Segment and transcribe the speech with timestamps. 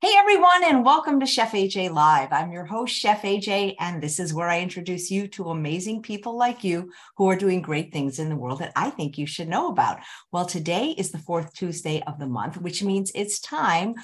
[0.00, 2.32] Hey everyone, and welcome to Chef AJ Live.
[2.32, 6.38] I'm your host, Chef AJ, and this is where I introduce you to amazing people
[6.38, 9.48] like you who are doing great things in the world that I think you should
[9.48, 10.00] know about.
[10.32, 13.96] Well, today is the fourth Tuesday of the month, which means it's time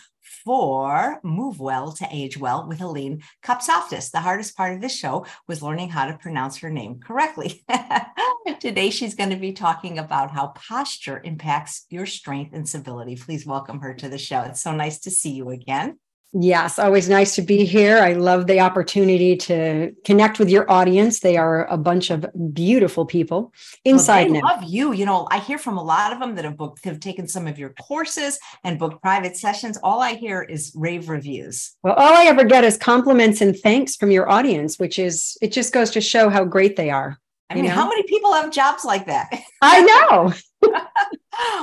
[0.45, 4.11] for Move Well to Age Well with Eileen Kopsaftis.
[4.11, 7.65] The hardest part of this show was learning how to pronounce her name correctly.
[8.61, 13.17] Today, she's going to be talking about how posture impacts your strength and stability.
[13.17, 14.43] Please welcome her to the show.
[14.43, 15.99] It's so nice to see you again.
[16.35, 17.99] Yes, always nice to be here.
[17.99, 21.21] I love the opportunity to connect with your audience.
[21.21, 23.53] They are a bunch of beautiful people
[23.85, 24.31] inside.
[24.31, 24.93] Well, love you.
[24.93, 27.47] You know, I hear from a lot of them that have booked, have taken some
[27.47, 29.79] of your courses and booked private sessions.
[29.83, 31.75] All I hear is rave reviews.
[31.83, 35.51] Well, all I ever get is compliments and thanks from your audience, which is it
[35.51, 37.19] just goes to show how great they are.
[37.49, 37.71] I mean, know?
[37.71, 39.31] how many people have jobs like that?
[39.63, 40.35] I know.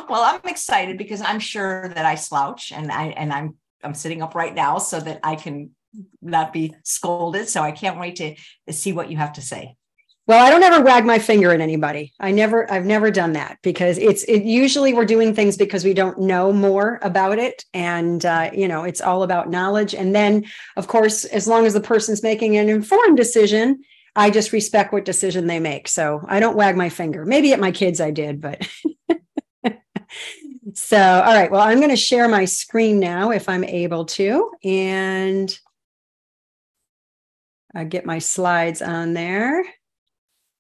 [0.10, 4.22] well, I'm excited because I'm sure that I slouch and I and I'm I'm sitting
[4.22, 5.72] up right now so that I can
[6.22, 7.48] not be scolded.
[7.50, 8.36] So I can't wait to,
[8.74, 9.76] see what you have to say.
[10.28, 12.12] Well, I don't ever wag my finger at anybody.
[12.20, 15.94] I never, I've never done that because it's it usually we're doing things because we
[15.94, 19.94] don't know more about it, and uh, you know it's all about knowledge.
[19.94, 20.46] And then,
[20.78, 23.84] of course, as long as the person's making an informed decision,
[24.16, 25.88] I just respect what decision they make.
[25.88, 27.24] So I don't wag my finger.
[27.24, 28.68] Maybe at my kids I did, but
[30.76, 31.50] So, all right.
[31.50, 35.58] Well, I'm going to share my screen now if I'm able to, and
[37.74, 39.64] I get my slides on there.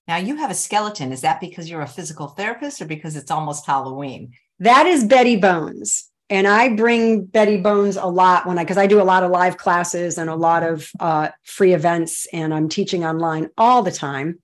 [0.07, 1.11] Now, you have a skeleton.
[1.11, 4.31] Is that because you're a physical therapist or because it's almost Halloween?
[4.59, 6.09] That is Betty Bones.
[6.29, 9.31] And I bring Betty Bones a lot when I, because I do a lot of
[9.31, 13.91] live classes and a lot of uh, free events, and I'm teaching online all the
[13.91, 14.39] time.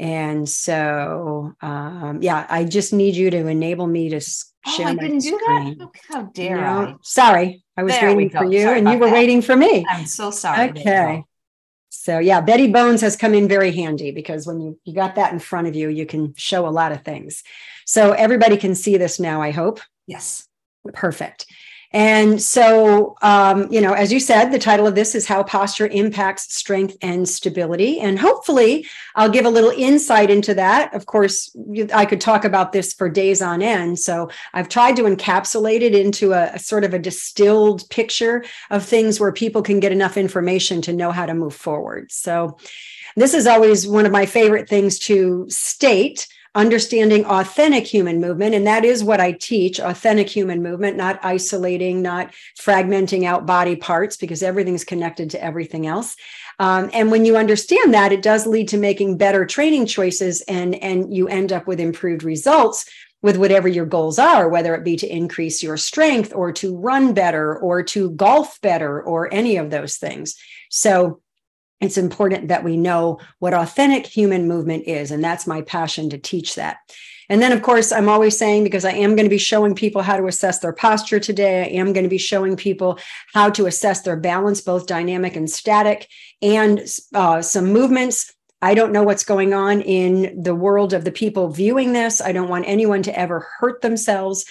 [0.00, 4.20] And so, um, yeah, I just need you to enable me to
[4.66, 5.76] Oh, I didn't do that.
[5.80, 6.66] Oh, how dare.
[6.66, 6.94] I?
[7.02, 9.12] Sorry, I was there waiting for you, sorry and you were that.
[9.12, 9.84] waiting for me.
[9.88, 10.70] I'm so sorry.
[10.70, 11.22] Okay.
[11.90, 15.32] So yeah, Betty Bones has come in very handy because when you you got that
[15.32, 17.42] in front of you, you can show a lot of things.
[17.84, 19.42] So everybody can see this now.
[19.42, 19.80] I hope.
[20.06, 20.48] Yes.
[20.92, 21.46] Perfect.
[21.94, 25.86] And so, um, you know, as you said, the title of this is How Posture
[25.86, 28.00] Impacts Strength and Stability.
[28.00, 30.92] And hopefully, I'll give a little insight into that.
[30.92, 31.56] Of course,
[31.94, 34.00] I could talk about this for days on end.
[34.00, 38.84] So, I've tried to encapsulate it into a, a sort of a distilled picture of
[38.84, 42.10] things where people can get enough information to know how to move forward.
[42.10, 42.58] So,
[43.14, 48.54] this is always one of my favorite things to state understanding authentic human movement.
[48.54, 53.74] And that is what I teach authentic human movement, not isolating, not fragmenting out body
[53.74, 56.16] parts, because everything's connected to everything else.
[56.60, 60.76] Um, and when you understand that, it does lead to making better training choices and,
[60.76, 62.88] and you end up with improved results
[63.20, 67.14] with whatever your goals are, whether it be to increase your strength or to run
[67.14, 70.36] better or to golf better or any of those things.
[70.68, 71.22] So
[71.80, 75.10] it's important that we know what authentic human movement is.
[75.10, 76.78] And that's my passion to teach that.
[77.28, 80.02] And then, of course, I'm always saying because I am going to be showing people
[80.02, 82.98] how to assess their posture today, I am going to be showing people
[83.32, 86.08] how to assess their balance, both dynamic and static,
[86.42, 88.34] and uh, some movements.
[88.60, 92.20] I don't know what's going on in the world of the people viewing this.
[92.20, 94.44] I don't want anyone to ever hurt themselves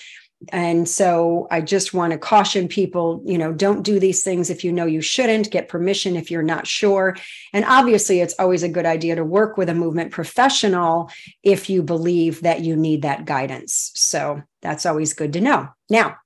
[0.51, 4.63] and so i just want to caution people you know don't do these things if
[4.63, 5.51] you know you shouldn't.
[5.51, 7.15] Get permission if you're not sure.
[7.53, 11.09] And obviously it's always a good idea to work with a movement professional
[11.43, 13.91] if you believe that you need that guidance.
[13.95, 15.69] So that's always good to know.
[15.89, 16.17] Now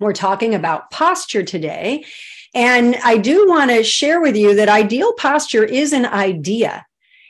[0.00, 2.04] we're talking about posture today.
[2.54, 6.84] And i do want to share with you that ideal posture is an idea.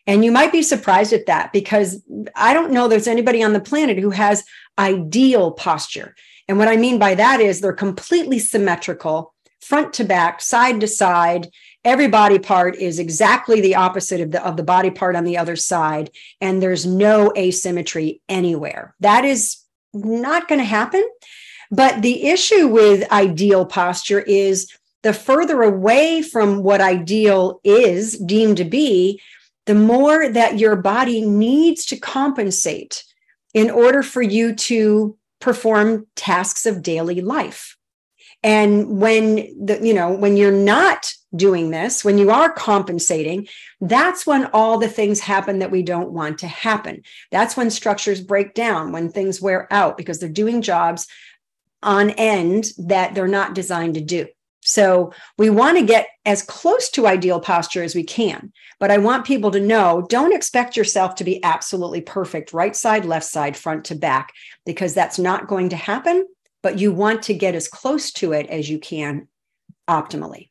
[0.09, 2.01] And you might be surprised at that because
[2.37, 4.45] I don't know there's anybody on the planet who has
[4.79, 6.15] ideal posture.
[6.49, 10.87] And what I mean by that is they're completely symmetrical, front to back, side to
[10.87, 11.49] side.
[11.85, 15.39] Every body part is exactly the opposite of the, of the body part on the
[15.39, 16.11] other side.
[16.41, 18.95] And there's no asymmetry anywhere.
[19.01, 19.59] That is
[19.93, 21.07] not going to happen.
[21.71, 24.73] But the issue with ideal posture is
[25.03, 29.21] the further away from what ideal is deemed to be,
[29.67, 33.05] the more that your body needs to compensate
[33.57, 37.79] in order for you to perform tasks of daily life.
[38.43, 43.49] And when the, you know, when you're not doing this, when you are compensating,
[43.81, 47.03] that's when all the things happen that we don't want to happen.
[47.31, 51.09] That's when structures break down, when things wear out because they're doing jobs
[51.83, 54.27] on end that they're not designed to do.
[54.67, 58.53] So we want to get as close to ideal posture as we can.
[58.81, 63.05] But I want people to know don't expect yourself to be absolutely perfect, right side,
[63.05, 64.33] left side, front to back,
[64.65, 66.27] because that's not going to happen.
[66.63, 69.29] but you want to get as close to it as you can
[69.89, 70.51] optimally.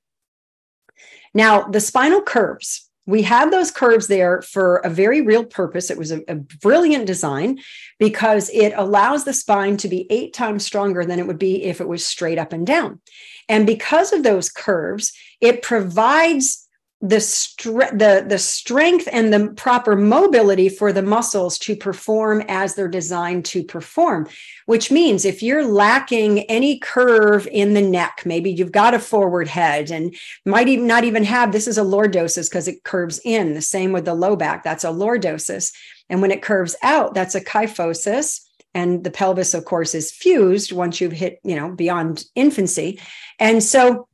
[1.33, 5.91] Now, the spinal curves, we have those curves there for a very real purpose.
[5.91, 7.59] It was a, a, brilliant design
[7.99, 11.81] because it allows the spine to be eight times stronger than it would be if
[11.81, 13.01] it was straight up and down.
[13.49, 16.65] And because of those curves, it provides
[17.01, 22.73] the, stre- the, the strength and the proper mobility for the muscles to perform as
[22.73, 24.27] they're designed to perform,
[24.65, 29.47] which means if you're lacking any curve in the neck, maybe you've got a forward
[29.47, 30.15] head and
[30.45, 33.53] might even not even have this is a lordosis because it curves in.
[33.53, 35.73] The same with the low back, that's a lordosis.
[36.09, 38.44] And when it curves out, that's a kyphosis
[38.75, 42.99] and the pelvis of course is fused once you've hit you know beyond infancy.
[43.39, 44.07] And so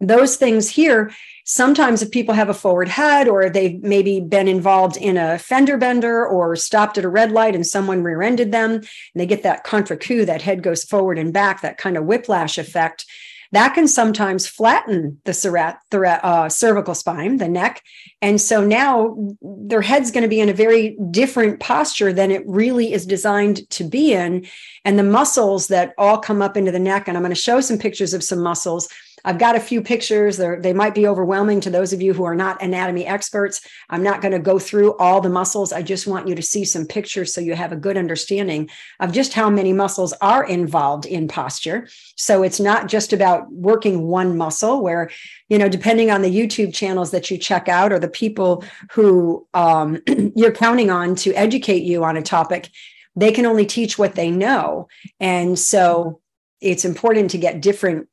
[0.00, 1.10] those things here
[1.46, 5.78] sometimes if people have a forward head or they've maybe been involved in a fender
[5.78, 8.84] bender or stopped at a red light and someone rear-ended them and
[9.14, 13.06] they get that contrecoup that head goes forward and back that kind of whiplash effect
[13.52, 17.82] that can sometimes flatten the uh, cervical spine, the neck.
[18.22, 22.42] And so now their head's going to be in a very different posture than it
[22.46, 24.46] really is designed to be in.
[24.84, 27.60] And the muscles that all come up into the neck, and I'm going to show
[27.60, 28.88] some pictures of some muscles
[29.26, 30.36] I've got a few pictures.
[30.36, 33.60] They're, they might be overwhelming to those of you who are not anatomy experts.
[33.90, 35.72] I'm not going to go through all the muscles.
[35.72, 38.70] I just want you to see some pictures so you have a good understanding
[39.00, 41.88] of just how many muscles are involved in posture.
[42.14, 45.10] So it's not just about working one muscle, where,
[45.48, 48.62] you know, depending on the YouTube channels that you check out or the people
[48.92, 50.00] who um,
[50.36, 52.70] you're counting on to educate you on a topic,
[53.16, 54.86] they can only teach what they know.
[55.18, 56.20] And so
[56.60, 58.08] it's important to get different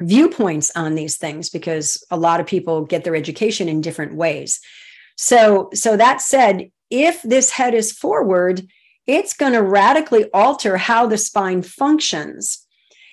[0.00, 4.60] viewpoints on these things because a lot of people get their education in different ways.
[5.16, 8.66] So, so that said, if this head is forward,
[9.06, 12.64] it's going to radically alter how the spine functions.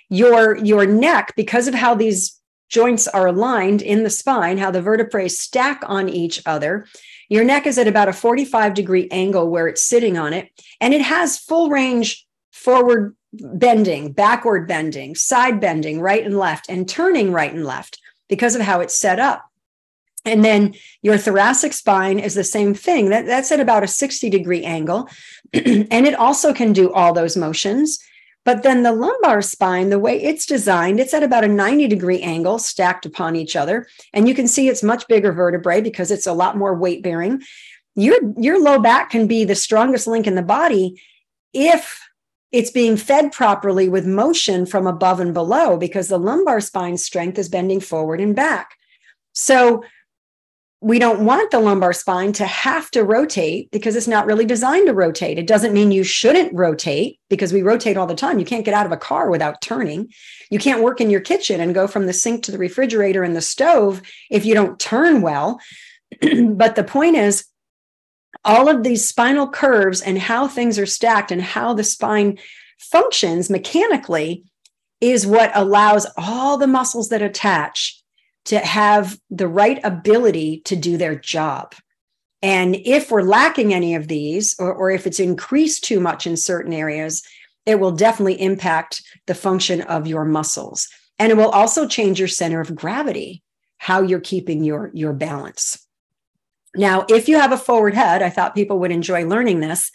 [0.09, 2.39] Your, your neck, because of how these
[2.69, 6.85] joints are aligned in the spine, how the vertebrae stack on each other,
[7.29, 10.49] your neck is at about a 45 degree angle where it's sitting on it,
[10.79, 12.25] and it has full range
[12.65, 18.55] forward bending, backward bending, side bending, right and left, and turning right and left because
[18.55, 19.45] of how it's set up.
[20.25, 20.73] And then
[21.03, 23.09] your thoracic spine is the same thing.
[23.09, 25.07] That, that's at about a 60 degree angle.
[25.53, 27.99] and it also can do all those motions.
[28.43, 32.21] But then the lumbar spine, the way it's designed, it's at about a 90 degree
[32.21, 33.87] angle stacked upon each other.
[34.13, 37.43] And you can see it's much bigger vertebrae because it's a lot more weight bearing.
[37.95, 40.99] Your, your low back can be the strongest link in the body
[41.53, 42.01] if
[42.55, 47.37] it's being fed properly with motion from above and below because the lumbar spine strength
[47.37, 48.75] is bending forward and back.
[49.33, 49.83] So
[50.79, 54.87] we don't want the lumbar spine to have to rotate because it's not really designed
[54.87, 55.37] to rotate.
[55.37, 58.39] It doesn't mean you shouldn't rotate because we rotate all the time.
[58.39, 60.13] You can't get out of a car without turning.
[60.49, 63.35] You can't work in your kitchen and go from the sink to the refrigerator and
[63.35, 65.59] the stove if you don't turn well.
[66.21, 67.45] but the point is,
[68.45, 72.37] all of these spinal curves and how things are stacked and how the spine
[72.77, 74.43] functions mechanically
[75.01, 78.01] is what allows all the muscles that attach
[78.45, 81.73] to have the right ability to do their job.
[82.41, 86.37] And if we're lacking any of these, or, or if it's increased too much in
[86.37, 87.23] certain areas,
[87.65, 90.87] it will definitely impact the function of your muscles.
[91.17, 93.41] And it will also change your center of gravity,
[93.77, 95.84] how you're keeping your, your balance.
[96.75, 99.91] Now, if you have a forward head, I thought people would enjoy learning this.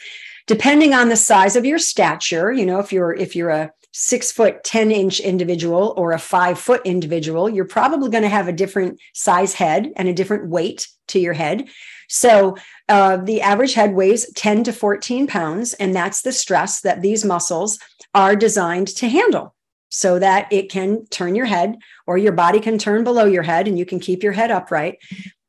[0.47, 4.31] Depending on the size of your stature, you know, if you're if you're a six
[4.31, 8.53] foot 10 inch individual or a five foot individual, you're probably going to have a
[8.53, 11.69] different size head and a different weight to your head.
[12.09, 12.57] So
[12.89, 17.25] uh, the average head weighs 10 to 14 pounds, and that's the stress that these
[17.25, 17.79] muscles
[18.15, 19.55] are designed to handle
[19.91, 23.69] so that it can turn your head or your body can turn below your head
[23.69, 24.99] and you can keep your head upright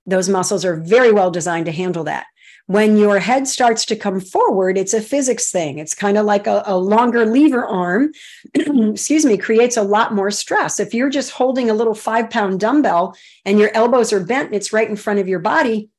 [0.05, 2.25] those muscles are very well designed to handle that.
[2.67, 5.79] When your head starts to come forward, it's a physics thing.
[5.79, 8.12] It's kind of like a, a longer lever arm,
[8.53, 10.79] excuse me, creates a lot more stress.
[10.79, 13.15] If you're just holding a little five pound dumbbell
[13.46, 15.89] and your elbows are bent, and it's right in front of your body,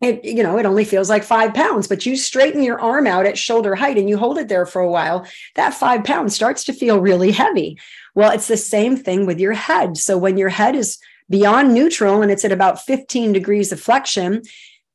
[0.00, 3.26] it you know it only feels like five pounds but you straighten your arm out
[3.26, 5.26] at shoulder height and you hold it there for a while
[5.56, 7.78] that five pounds starts to feel really heavy
[8.14, 10.98] well it's the same thing with your head so when your head is
[11.30, 14.42] beyond neutral and it's at about 15 degrees of flexion,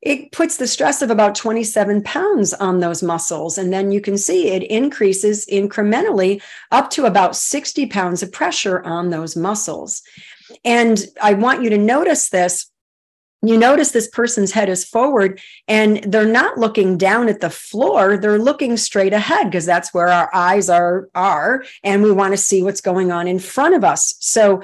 [0.01, 3.58] it puts the stress of about 27 pounds on those muscles.
[3.58, 8.84] And then you can see it increases incrementally up to about 60 pounds of pressure
[8.84, 10.04] on those muscles.
[10.63, 12.70] And I want you to notice this
[13.42, 18.18] you notice this person's head is forward and they're not looking down at the floor
[18.18, 22.38] they're looking straight ahead because that's where our eyes are are and we want to
[22.38, 24.63] see what's going on in front of us so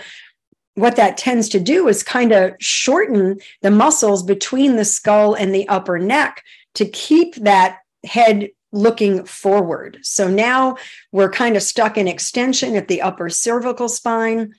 [0.76, 5.54] what that tends to do is kind of shorten the muscles between the skull and
[5.54, 6.44] the upper neck
[6.76, 10.78] to keep that head looking forward so now
[11.12, 14.54] we're kind of stuck in extension at the upper cervical spine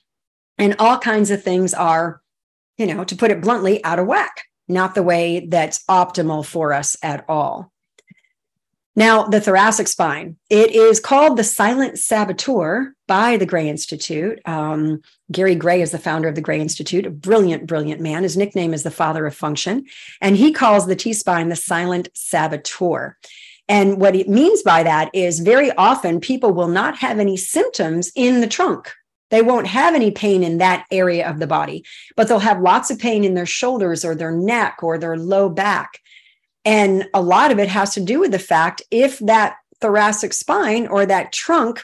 [0.59, 2.21] and all kinds of things are
[2.77, 6.73] you know, to put it bluntly, out of whack, not the way that's optimal for
[6.73, 7.71] us at all.
[8.95, 14.39] Now, the thoracic spine, it is called the silent saboteur by the Gray Institute.
[14.45, 18.21] Um, Gary Gray is the founder of the Gray Institute, a brilliant, brilliant man.
[18.21, 19.85] His nickname is the father of function.
[20.21, 23.17] And he calls the T spine the silent saboteur.
[23.67, 28.11] And what it means by that is very often people will not have any symptoms
[28.15, 28.93] in the trunk
[29.33, 31.83] they won't have any pain in that area of the body,
[32.15, 35.49] but they'll have lots of pain in their shoulders or their neck or their low
[35.49, 35.97] back.
[36.65, 40.87] And a lot of it has to do with the fact if that thoracic spine
[40.87, 41.83] or that trunk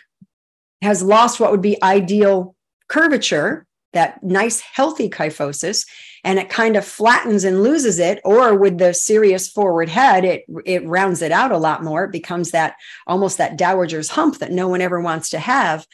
[0.82, 2.56] has lost what would be ideal
[2.88, 5.86] curvature, that nice healthy kyphosis,
[6.24, 10.44] and it kind of flattens and loses it, or with the serious forward head, it
[10.66, 12.06] it rounds it out a lot more.
[12.06, 12.76] It becomes that
[13.08, 15.86] almost that dowager's hump that no one ever wants to have.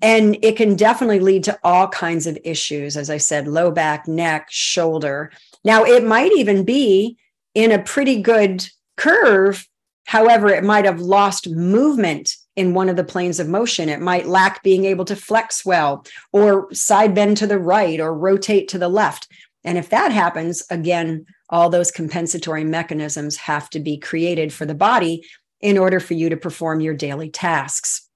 [0.00, 4.06] And it can definitely lead to all kinds of issues, as I said, low back,
[4.06, 5.32] neck, shoulder.
[5.64, 7.16] Now, it might even be
[7.58, 8.64] in a pretty good
[8.96, 9.66] curve.
[10.06, 13.88] However, it might have lost movement in one of the planes of motion.
[13.88, 18.14] It might lack being able to flex well, or side bend to the right, or
[18.14, 19.26] rotate to the left.
[19.64, 24.74] And if that happens, again, all those compensatory mechanisms have to be created for the
[24.76, 25.24] body
[25.60, 28.07] in order for you to perform your daily tasks.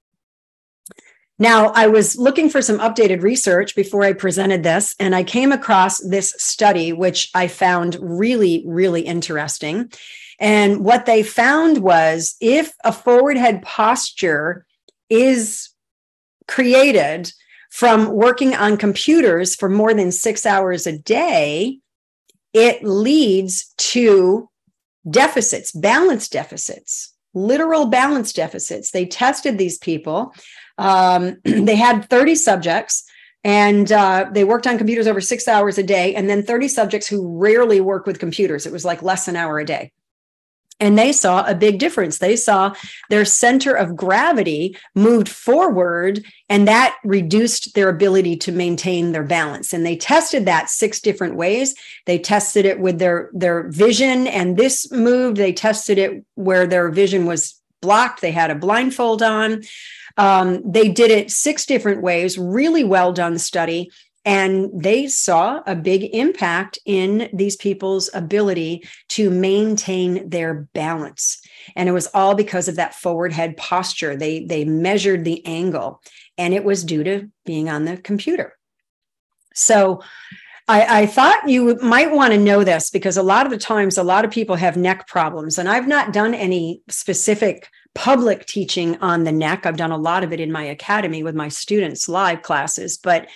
[1.39, 5.51] Now, I was looking for some updated research before I presented this, and I came
[5.51, 9.91] across this study, which I found really, really interesting.
[10.39, 14.65] And what they found was if a forward head posture
[15.09, 15.69] is
[16.47, 17.31] created
[17.71, 21.79] from working on computers for more than six hours a day,
[22.53, 24.49] it leads to
[25.09, 28.91] deficits, balance deficits, literal balance deficits.
[28.91, 30.33] They tested these people
[30.77, 33.03] um, they had 30 subjects
[33.43, 37.07] and uh, they worked on computers over six hours a day, and then 30 subjects
[37.07, 38.65] who rarely work with computers.
[38.65, 39.91] It was like less an hour a day.
[40.79, 42.17] And they saw a big difference.
[42.17, 42.73] They saw
[43.09, 49.73] their center of gravity moved forward, and that reduced their ability to maintain their balance.
[49.73, 51.75] And they tested that six different ways.
[52.05, 55.37] They tested it with their, their vision, and this moved.
[55.37, 58.21] They tested it where their vision was blocked.
[58.21, 59.63] They had a blindfold on.
[60.17, 63.91] Um, they did it six different ways, really well done study.
[64.25, 71.41] And they saw a big impact in these people's ability to maintain their balance.
[71.75, 74.15] And it was all because of that forward head posture.
[74.15, 76.01] They, they measured the angle,
[76.37, 78.55] and it was due to being on the computer.
[79.53, 80.01] So
[80.67, 83.97] I, I, thought you might want to know this because a lot of the times,
[83.97, 88.97] a lot of people have neck problems, and I've not done any specific public teaching
[89.01, 89.65] on the neck.
[89.65, 93.27] I've done a lot of it in my academy with my students, live classes, but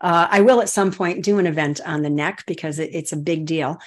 [0.00, 3.12] uh, I will at some point do an event on the neck because it, it's
[3.12, 3.78] a big deal.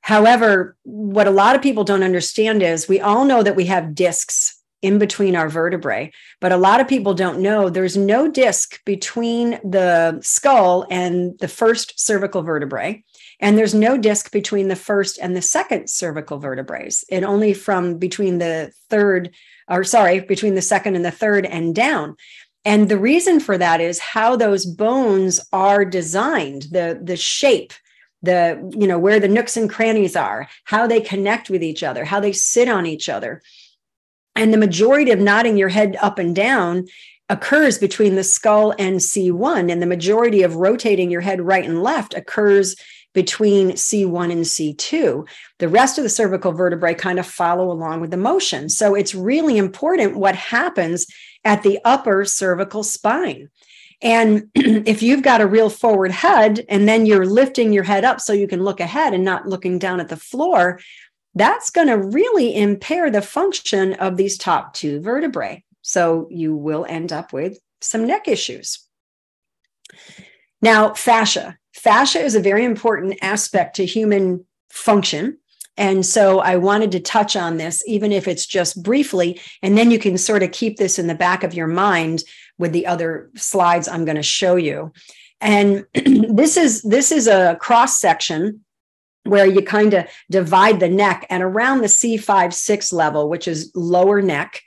[0.00, 3.94] However, what a lot of people don't understand is we all know that we have
[3.94, 8.84] discs in between our vertebrae, but a lot of people don't know there's no disc
[8.84, 13.02] between the skull and the first cervical vertebrae.
[13.40, 16.88] And there's no disc between the first and the second cervical vertebrae.
[17.08, 19.34] It only from between the third
[19.68, 22.16] or sorry, between the second and the third and down.
[22.64, 27.72] And the reason for that is how those bones are designed, the, the shape,
[28.22, 32.04] the, you know, where the nooks and crannies are, how they connect with each other,
[32.04, 33.40] how they sit on each other.
[34.34, 36.86] And the majority of nodding your head up and down
[37.28, 39.70] occurs between the skull and C1.
[39.70, 42.76] And the majority of rotating your head right and left occurs
[43.16, 45.26] between C1 and C2.
[45.58, 48.68] The rest of the cervical vertebrae kind of follow along with the motion.
[48.68, 51.06] So it's really important what happens
[51.42, 53.48] at the upper cervical spine.
[54.02, 58.20] And if you've got a real forward head and then you're lifting your head up
[58.20, 60.78] so you can look ahead and not looking down at the floor,
[61.34, 65.64] that's going to really impair the function of these top two vertebrae.
[65.80, 68.86] So you will end up with some neck issues.
[70.60, 71.56] Now, fascia
[71.86, 75.38] fascia is a very important aspect to human function.
[75.76, 79.92] And so I wanted to touch on this, even if it's just briefly, and then
[79.92, 82.24] you can sort of keep this in the back of your mind
[82.58, 84.92] with the other slides I'm going to show you.
[85.40, 88.64] And this is this is a cross section
[89.22, 93.70] where you kind of divide the neck and around the C5 6 level, which is
[93.76, 94.60] lower neck.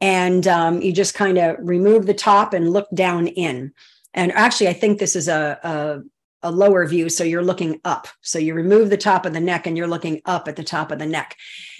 [0.00, 3.72] And um, you just kind of remove the top and look down in.
[4.14, 6.02] And actually, I think this is a,
[6.42, 7.08] a, lower view.
[7.08, 8.08] So you're looking up.
[8.20, 10.90] So you remove the top of the neck and you're looking up at the top
[10.90, 11.36] of the neck.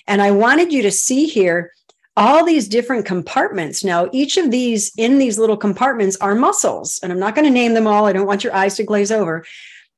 [0.06, 1.72] And I wanted you to see here
[2.16, 3.84] all these different compartments.
[3.84, 7.00] Now, each of these in these little compartments are muscles.
[7.02, 8.06] And I'm not going to name them all.
[8.06, 9.44] I don't want your eyes to glaze over.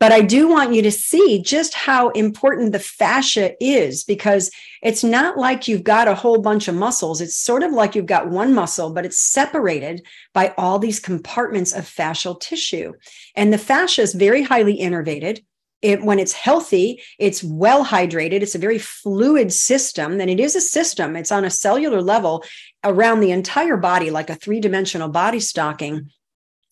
[0.04, 4.50] But I do want you to see just how important the fascia is because
[4.82, 7.22] it's not like you've got a whole bunch of muscles.
[7.22, 11.72] It's sort of like you've got one muscle, but it's separated by all these compartments
[11.72, 12.92] of fascial tissue.
[13.34, 15.42] And the fascia is very highly innervated.
[15.80, 18.42] It, when it's healthy, it's well hydrated.
[18.42, 21.16] It's a very fluid system, and it is a system.
[21.16, 22.44] It's on a cellular level
[22.84, 26.10] around the entire body, like a three dimensional body stocking.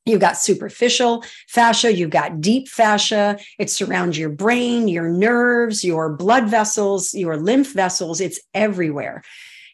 [0.04, 3.38] You've got superficial fascia, you've got deep fascia.
[3.58, 8.20] It surrounds your brain, your nerves, your blood vessels, your lymph vessels.
[8.20, 9.22] It's everywhere.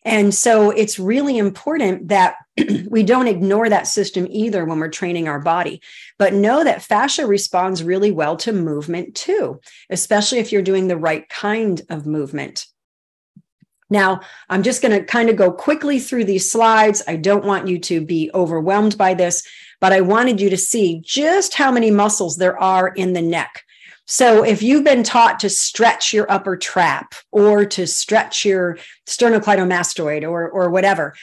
[0.04, 2.36] And so it's really important that
[2.88, 5.82] we don't ignore that system either when we're training our body,
[6.18, 10.96] but know that fascia responds really well to movement too, especially if you're doing the
[10.96, 12.66] right kind of movement.
[13.90, 14.20] Now,
[14.50, 17.02] I'm just going to kind of go quickly through these slides.
[17.08, 19.46] I don't want you to be overwhelmed by this,
[19.80, 23.64] but I wanted you to see just how many muscles there are in the neck.
[24.06, 30.22] So, if you've been taught to stretch your upper trap or to stretch your sternocleidomastoid
[30.22, 31.14] or, or whatever,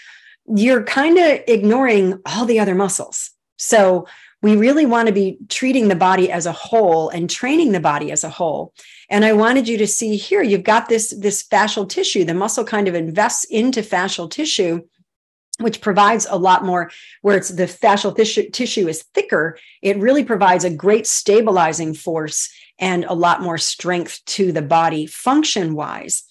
[0.45, 3.31] you're kind of ignoring all the other muscles.
[3.57, 4.05] So,
[4.43, 8.11] we really want to be treating the body as a whole and training the body
[8.11, 8.75] as a whole.
[9.09, 12.23] And I wanted you to see here, you've got this, this fascial tissue.
[12.23, 14.83] The muscle kind of invests into fascial tissue
[15.59, 20.23] which provides a lot more where it's the fascial tissue, tissue is thicker it really
[20.23, 26.23] provides a great stabilizing force and a lot more strength to the body function wise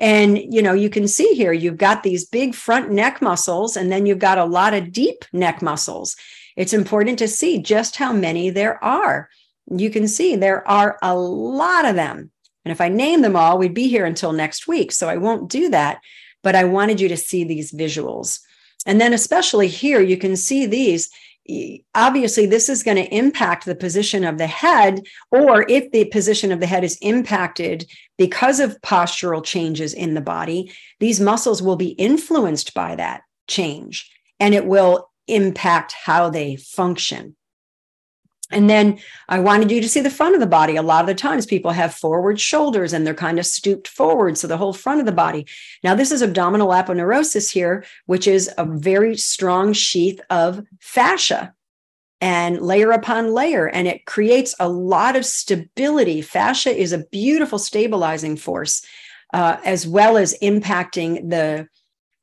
[0.00, 3.92] and you know you can see here you've got these big front neck muscles and
[3.92, 6.16] then you've got a lot of deep neck muscles.
[6.56, 9.28] It's important to see just how many there are.
[9.70, 12.30] You can see there are a lot of them.
[12.64, 15.50] And if i name them all we'd be here until next week so i won't
[15.50, 16.00] do that.
[16.42, 18.40] But i wanted you to see these visuals
[18.86, 21.10] and then, especially here, you can see these.
[21.94, 26.52] Obviously, this is going to impact the position of the head, or if the position
[26.52, 31.76] of the head is impacted because of postural changes in the body, these muscles will
[31.76, 37.34] be influenced by that change and it will impact how they function.
[38.50, 40.76] And then I wanted you to see the front of the body.
[40.76, 44.36] A lot of the times people have forward shoulders and they're kind of stooped forward.
[44.36, 45.46] So the whole front of the body.
[45.84, 51.54] Now, this is abdominal aponeurosis here, which is a very strong sheath of fascia
[52.20, 53.68] and layer upon layer.
[53.68, 56.20] And it creates a lot of stability.
[56.20, 58.84] Fascia is a beautiful stabilizing force,
[59.32, 61.68] uh, as well as impacting the,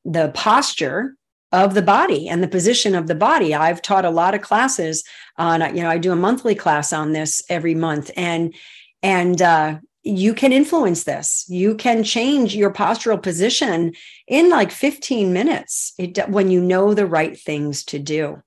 [0.06, 1.17] the posture
[1.52, 3.56] of the body and the position of the body.
[3.56, 5.04] I've taught a lot of classes
[5.38, 8.54] on, you know, I do a monthly class on this every month and,
[9.02, 11.46] and, uh, you can influence this.
[11.50, 13.94] You can change your postural position
[14.26, 18.42] in like 15 minutes it, when you know the right things to do.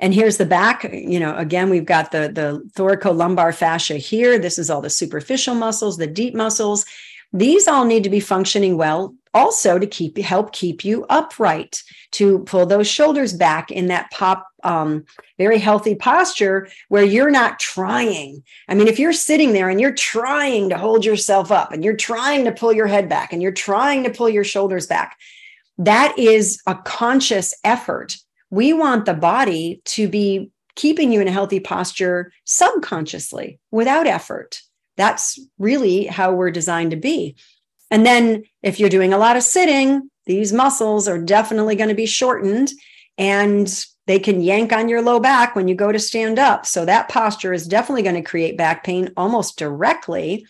[0.00, 0.84] And here's the back.
[0.92, 4.38] You know, again, we've got the, the thoracolumbar fascia here.
[4.38, 6.86] This is all the superficial muscles, the deep muscles.
[7.34, 12.40] These all need to be functioning well also to keep help keep you upright to
[12.40, 15.04] pull those shoulders back in that pop um,
[15.38, 18.42] very healthy posture where you're not trying.
[18.68, 21.96] I mean if you're sitting there and you're trying to hold yourself up and you're
[21.96, 25.16] trying to pull your head back and you're trying to pull your shoulders back
[25.80, 28.16] that is a conscious effort.
[28.50, 34.60] We want the body to be keeping you in a healthy posture subconsciously without effort.
[34.98, 37.36] That's really how we're designed to be
[37.90, 41.94] and then if you're doing a lot of sitting, these muscles are definitely going to
[41.94, 42.70] be shortened
[43.18, 46.66] and they can yank on your low back when you go to stand up.
[46.66, 50.46] So that posture is definitely going to create back pain almost directly.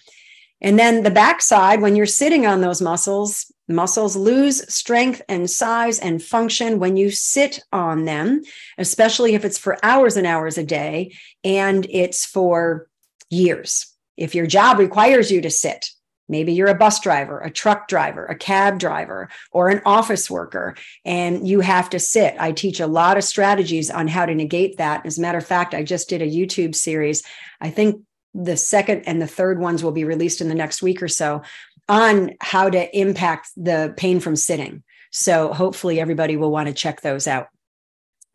[0.61, 5.99] And then the backside, when you're sitting on those muscles, muscles lose strength and size
[5.99, 8.43] and function when you sit on them,
[8.77, 12.89] especially if it's for hours and hours a day and it's for
[13.31, 13.87] years.
[14.17, 15.91] If your job requires you to sit,
[16.31, 20.77] Maybe you're a bus driver, a truck driver, a cab driver, or an office worker,
[21.05, 22.37] and you have to sit.
[22.39, 25.05] I teach a lot of strategies on how to negate that.
[25.05, 27.25] As a matter of fact, I just did a YouTube series.
[27.61, 31.03] I think the second and the third ones will be released in the next week
[31.03, 31.43] or so
[31.89, 34.85] on how to impact the pain from sitting.
[35.11, 37.49] So hopefully everybody will want to check those out.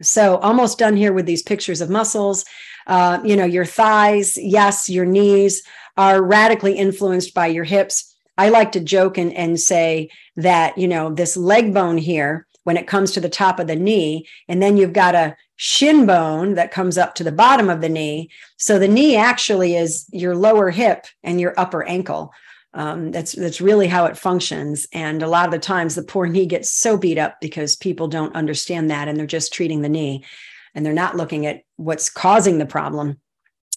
[0.02, 2.44] So almost done here with these pictures of muscles.
[2.88, 5.64] Uh, you know, your thighs, yes, your knees
[5.98, 8.16] are radically influenced by your hips.
[8.38, 12.78] I like to joke and, and say that, you know, this leg bone here, when
[12.78, 16.56] it comes to the top of the knee, and then you've got a shin bone
[16.56, 18.30] that comes up to the bottom of the knee.
[18.58, 22.34] So the knee actually is your lower hip and your upper ankle.
[22.74, 24.88] Um, that's that's really how it functions.
[24.92, 28.08] And a lot of the times, the poor knee gets so beat up because people
[28.08, 30.26] don't understand that, and they're just treating the knee,
[30.74, 33.18] and they're not looking at what's causing the problem.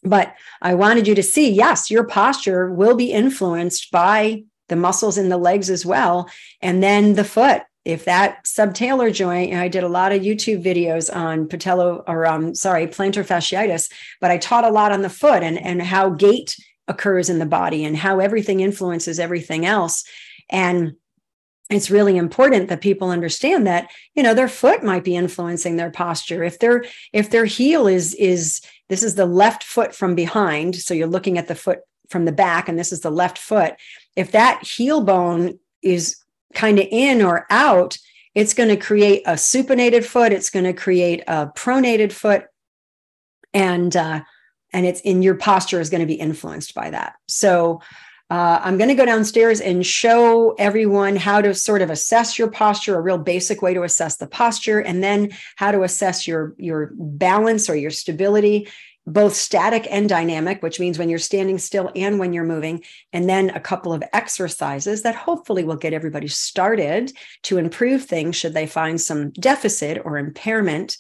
[0.02, 5.18] But I wanted you to see, yes, your posture will be influenced by the muscles
[5.18, 6.28] in the legs as well,
[6.61, 11.14] and then the foot if that subtalar joint, I did a lot of YouTube videos
[11.14, 15.42] on patello or um, sorry, plantar fasciitis, but I taught a lot on the foot
[15.42, 16.54] and, and how gait
[16.87, 20.04] occurs in the body and how everything influences everything else.
[20.50, 20.96] And
[21.70, 25.90] it's really important that people understand that you know their foot might be influencing their
[25.90, 30.74] posture if their if their heel is is this is the left foot from behind
[30.74, 33.74] so you're looking at the foot from the back and this is the left foot
[34.16, 36.16] if that heel bone is
[36.55, 37.98] kind of in or out,
[38.35, 40.33] it's going to create a supinated foot.
[40.33, 42.44] It's going to create a pronated foot,
[43.53, 44.20] and uh,
[44.72, 47.14] and it's in your posture is going to be influenced by that.
[47.27, 47.81] So.
[48.31, 52.51] Uh, I'm going to go downstairs and show everyone how to sort of assess your
[52.51, 56.55] posture, a real basic way to assess the posture, and then how to assess your
[56.59, 58.69] your balance or your stability
[59.12, 63.29] both static and dynamic, which means when you're standing still and when you're moving, and
[63.29, 67.12] then a couple of exercises that hopefully will get everybody started
[67.43, 70.99] to improve things should they find some deficit or impairment.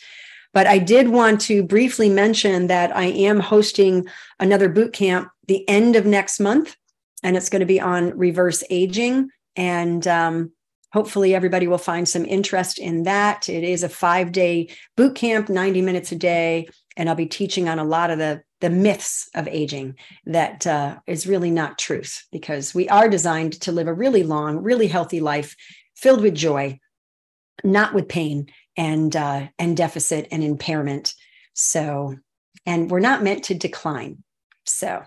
[0.54, 4.06] But I did want to briefly mention that I am hosting
[4.40, 6.76] another boot camp the end of next month,
[7.22, 9.30] and it's going to be on reverse aging.
[9.56, 10.52] And um,
[10.92, 13.48] hopefully everybody will find some interest in that.
[13.48, 17.68] It is a five day boot camp, 90 minutes a day and I'll be teaching
[17.68, 19.94] on a lot of the the myths of aging
[20.26, 24.58] that uh, is really not truth because we are designed to live a really long,
[24.58, 25.54] really healthy life
[25.94, 26.80] filled with joy,
[27.62, 31.14] not with pain and uh, and deficit and impairment.
[31.54, 32.16] So,
[32.66, 34.24] and we're not meant to decline.
[34.66, 35.04] So,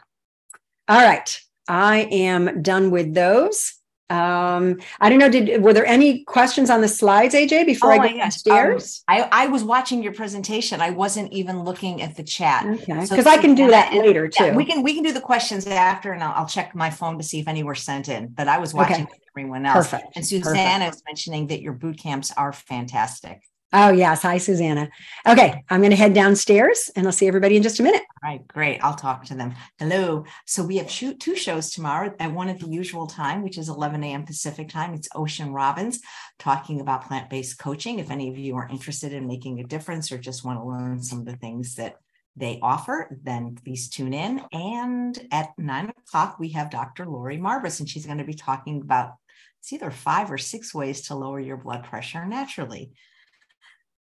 [0.88, 3.74] all right, I am done with those.
[4.12, 5.30] Um, I don't know.
[5.30, 9.04] Did were there any questions on the slides, AJ, before oh, I get upstairs?
[9.08, 10.82] Um, I, I was watching your presentation.
[10.82, 12.66] I wasn't even looking at the chat.
[12.66, 14.44] Okay, because so I can do that and, later too.
[14.44, 17.18] Yeah, we can we can do the questions after, and I'll, I'll, check my phone
[17.20, 18.28] to see if any were sent in.
[18.28, 19.20] But I was watching okay.
[19.34, 19.90] everyone else.
[19.90, 20.18] Perfect.
[20.18, 20.96] And Susanna Perfect.
[20.96, 23.42] is mentioning that your boot camps are fantastic.
[23.74, 24.24] Oh, yes.
[24.24, 24.90] Hi, Susanna.
[25.26, 25.64] Okay.
[25.70, 28.02] I'm going to head downstairs and I'll see everybody in just a minute.
[28.22, 28.46] All right.
[28.50, 28.84] Great.
[28.84, 29.56] I'll talk to them.
[29.80, 30.26] Hello.
[30.46, 33.70] So we have shoot two shows tomorrow at one at the usual time, which is
[33.70, 34.26] 11 a.m.
[34.26, 34.94] Pacific time.
[34.94, 36.02] It's Ocean Robbins
[36.38, 38.00] talking about plant based coaching.
[38.00, 41.02] If any of you are interested in making a difference or just want to learn
[41.02, 41.96] some of the things that
[42.36, 44.42] they offer, then please tune in.
[44.52, 47.06] And at nine o'clock, we have Dr.
[47.06, 49.14] Lori Marbas, and she's going to be talking about
[49.60, 52.92] it's either five or six ways to lower your blood pressure naturally.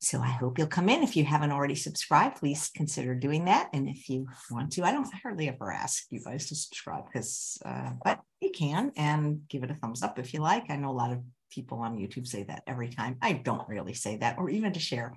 [0.01, 1.03] So I hope you'll come in.
[1.03, 3.69] If you haven't already subscribed, please consider doing that.
[3.73, 7.57] And if you want to, I don't hardly ever ask you guys to subscribe because,
[7.65, 10.69] uh, but you can and give it a thumbs up if you like.
[10.69, 11.19] I know a lot of
[11.51, 13.17] people on YouTube say that every time.
[13.21, 15.15] I don't really say that or even to share.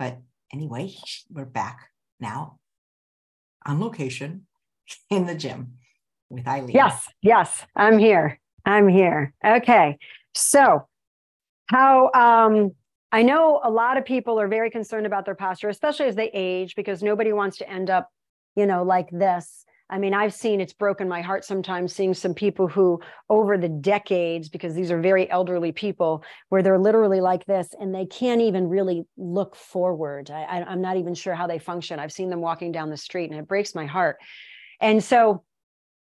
[0.00, 0.18] But
[0.52, 0.92] anyway,
[1.30, 2.58] we're back now
[3.64, 4.46] on location
[5.10, 5.74] in the gym
[6.28, 6.74] with Eileen.
[6.74, 8.40] Yes, yes, I'm here.
[8.64, 9.32] I'm here.
[9.44, 9.98] Okay.
[10.34, 10.88] So,
[11.66, 12.72] how um
[13.14, 16.30] I know a lot of people are very concerned about their posture, especially as they
[16.34, 18.10] age, because nobody wants to end up,
[18.56, 19.64] you know, like this.
[19.88, 23.00] I mean, I've seen it's broken my heart sometimes seeing some people who,
[23.30, 27.94] over the decades, because these are very elderly people, where they're literally like this and
[27.94, 30.28] they can't even really look forward.
[30.32, 32.00] I, am not even sure how they function.
[32.00, 34.16] I've seen them walking down the street and it breaks my heart.
[34.80, 35.44] And so,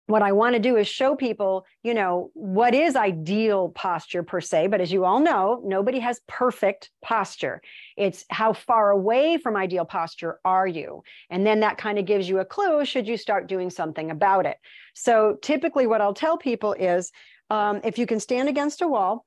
[0.06, 4.40] what I want to do is show people, you know, what is ideal posture per
[4.40, 4.66] se.
[4.66, 7.62] But as you all know, nobody has perfect posture.
[7.96, 11.02] It's how far away from ideal posture are you?
[11.30, 14.44] And then that kind of gives you a clue should you start doing something about
[14.44, 14.58] it.
[14.94, 17.10] So typically, what I'll tell people is
[17.48, 19.24] um, if you can stand against a wall,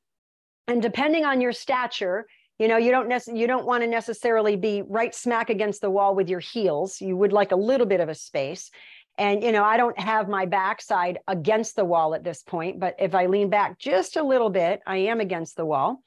[0.68, 2.28] and depending on your stature,
[2.60, 5.90] you know you don't nec- you don't want to necessarily be right smack against the
[5.90, 8.72] wall with your heels you would like a little bit of a space
[9.18, 12.96] and, you know, I don't have my backside against the wall at this point, but
[13.00, 16.04] if I lean back just a little bit, I am against the wall.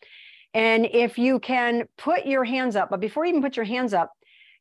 [0.55, 3.95] And if you can put your hands up, but before you even put your hands
[3.95, 4.13] up,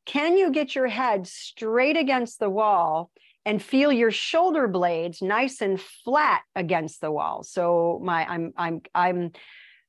[0.06, 3.12] can you get your head straight against the wall
[3.46, 7.44] and feel your shoulder blades nice and flat against the wall?
[7.44, 9.32] So my I'm I'm I'm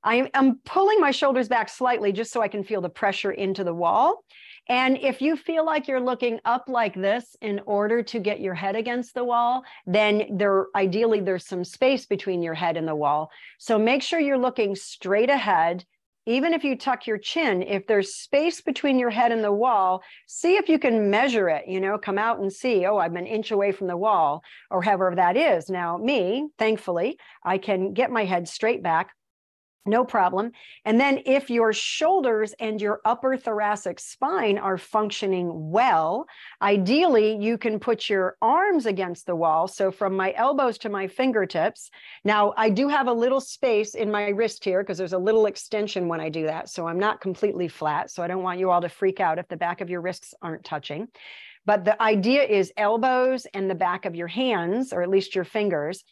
[0.02, 3.64] I'm, I'm pulling my shoulders back slightly just so I can feel the pressure into
[3.64, 4.24] the wall.
[4.68, 8.54] And if you feel like you're looking up like this in order to get your
[8.54, 12.94] head against the wall, then there ideally there's some space between your head and the
[12.94, 13.30] wall.
[13.58, 15.84] So make sure you're looking straight ahead.
[16.26, 20.02] Even if you tuck your chin, if there's space between your head and the wall,
[20.28, 23.26] see if you can measure it, you know, come out and see, oh, I'm an
[23.26, 25.70] inch away from the wall or however that is.
[25.70, 29.10] Now, me, thankfully, I can get my head straight back
[29.86, 30.52] no problem.
[30.84, 36.26] And then if your shoulders and your upper thoracic spine are functioning well,
[36.60, 39.68] ideally you can put your arms against the wall.
[39.68, 41.90] So from my elbows to my fingertips.
[42.24, 45.46] Now I do have a little space in my wrist here because there's a little
[45.46, 46.68] extension when I do that.
[46.68, 48.10] So I'm not completely flat.
[48.10, 50.34] So I don't want you all to freak out if the back of your wrists
[50.42, 51.08] aren't touching.
[51.66, 55.44] But the idea is elbows and the back of your hands, or at least your
[55.44, 56.04] fingers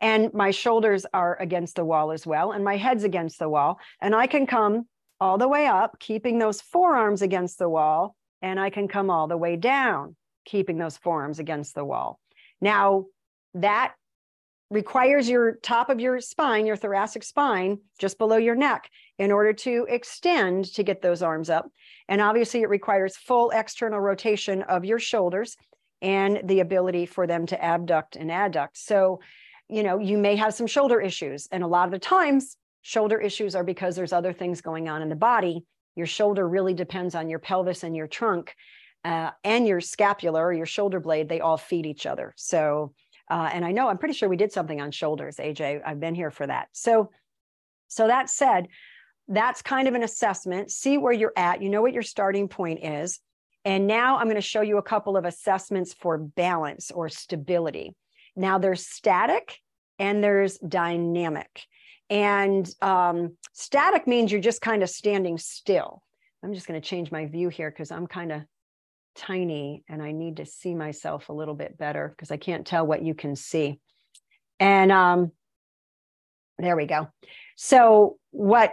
[0.00, 3.78] and my shoulders are against the wall as well, and my head's against the wall.
[4.00, 4.86] And I can come
[5.20, 9.26] all the way up, keeping those forearms against the wall, and I can come all
[9.26, 12.20] the way down, keeping those forearms against the wall.
[12.60, 13.06] Now,
[13.54, 13.94] that
[14.70, 19.52] requires your top of your spine, your thoracic spine, just below your neck, in order
[19.52, 21.70] to extend to get those arms up.
[22.08, 25.56] And obviously, it requires full external rotation of your shoulders
[26.02, 28.70] and the ability for them to abduct and adduct.
[28.74, 29.20] So,
[29.68, 31.48] you know, you may have some shoulder issues.
[31.50, 35.02] And a lot of the times, shoulder issues are because there's other things going on
[35.02, 35.64] in the body.
[35.96, 38.54] Your shoulder really depends on your pelvis and your trunk
[39.04, 41.28] uh, and your scapula or your shoulder blade.
[41.28, 42.34] They all feed each other.
[42.36, 42.92] So,
[43.30, 45.80] uh, and I know I'm pretty sure we did something on shoulders, AJ.
[45.84, 46.68] I've been here for that.
[46.72, 47.10] So,
[47.88, 48.68] so that said,
[49.28, 50.70] that's kind of an assessment.
[50.70, 51.62] See where you're at.
[51.62, 53.20] You know what your starting point is.
[53.64, 57.94] And now I'm going to show you a couple of assessments for balance or stability.
[58.36, 59.58] Now there's static
[59.98, 61.62] and there's dynamic.
[62.10, 66.02] And um, static means you're just kind of standing still.
[66.42, 68.42] I'm just going to change my view here because I'm kind of
[69.16, 72.86] tiny and I need to see myself a little bit better because I can't tell
[72.86, 73.80] what you can see.
[74.60, 75.32] And um,
[76.58, 77.08] there we go.
[77.56, 78.72] So what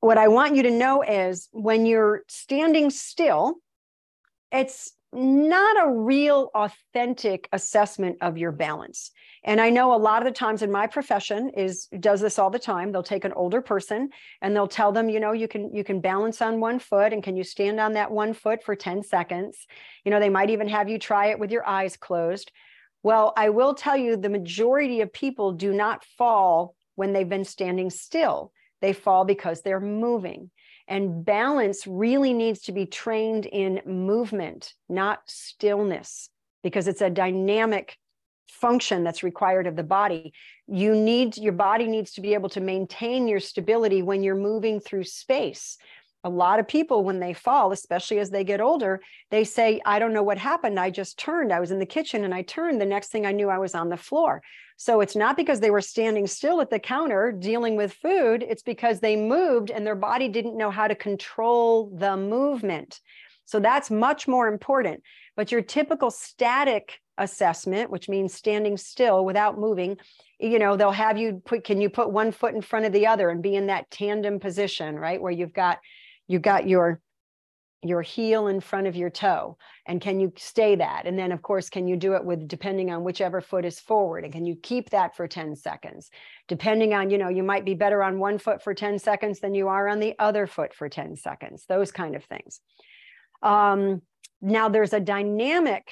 [0.00, 3.54] what I want you to know is when you're standing still,
[4.52, 9.10] it's not a real authentic assessment of your balance.
[9.44, 12.50] And i know a lot of the times in my profession is does this all
[12.50, 12.92] the time.
[12.92, 14.10] They'll take an older person
[14.42, 17.22] and they'll tell them you know you can you can balance on one foot and
[17.22, 19.66] can you stand on that one foot for 10 seconds?
[20.04, 22.50] You know they might even have you try it with your eyes closed.
[23.02, 27.44] Well i will tell you the majority of people do not fall when they've been
[27.44, 28.52] standing still.
[28.80, 30.50] They fall because they're moving
[30.88, 36.28] and balance really needs to be trained in movement, not stillness,
[36.62, 37.96] because it's a dynamic
[38.48, 40.32] function that's required of the body.
[40.66, 44.80] You need your body needs to be able to maintain your stability when you're moving
[44.80, 45.76] through space.
[46.24, 49.98] A lot of people, when they fall, especially as they get older, they say, I
[49.98, 50.80] don't know what happened.
[50.80, 51.52] I just turned.
[51.52, 52.80] I was in the kitchen and I turned.
[52.80, 54.42] The next thing I knew, I was on the floor.
[54.76, 58.62] So it's not because they were standing still at the counter dealing with food, it's
[58.62, 63.00] because they moved and their body didn't know how to control the movement.
[63.44, 65.02] So that's much more important.
[65.36, 69.98] But your typical static assessment, which means standing still without moving,
[70.40, 73.06] you know, they'll have you put, can you put one foot in front of the
[73.06, 75.20] other and be in that tandem position, right?
[75.20, 75.78] Where you've got,
[76.28, 77.00] you've got your
[77.84, 81.06] your heel in front of your toe and can you stay that?
[81.06, 84.24] And then of course can you do it with depending on whichever foot is forward
[84.24, 86.10] and can you keep that for 10 seconds?
[86.48, 89.54] Depending on you know you might be better on one foot for 10 seconds than
[89.54, 92.60] you are on the other foot for 10 seconds those kind of things.
[93.42, 94.00] Um,
[94.40, 95.86] now there's a dynamic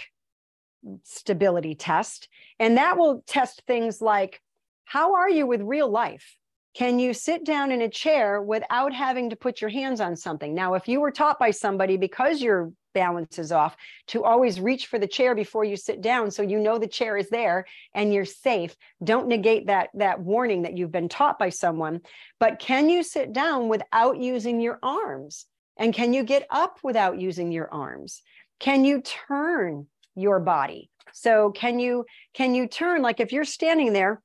[1.04, 4.40] stability test and that will test things like
[4.84, 6.36] how are you with real life
[6.74, 10.54] can you sit down in a chair without having to put your hands on something?
[10.54, 14.86] Now, if you were taught by somebody because your balance is off to always reach
[14.86, 18.12] for the chair before you sit down so you know the chair is there and
[18.12, 22.00] you're safe don't negate that that warning that you've been taught by someone.
[22.38, 25.46] But can you sit down without using your arms?
[25.76, 28.22] And can you get up without using your arms?
[28.60, 30.90] Can you turn your body?
[31.12, 32.04] So can you
[32.34, 33.02] can you turn?
[33.02, 34.22] Like if you're standing there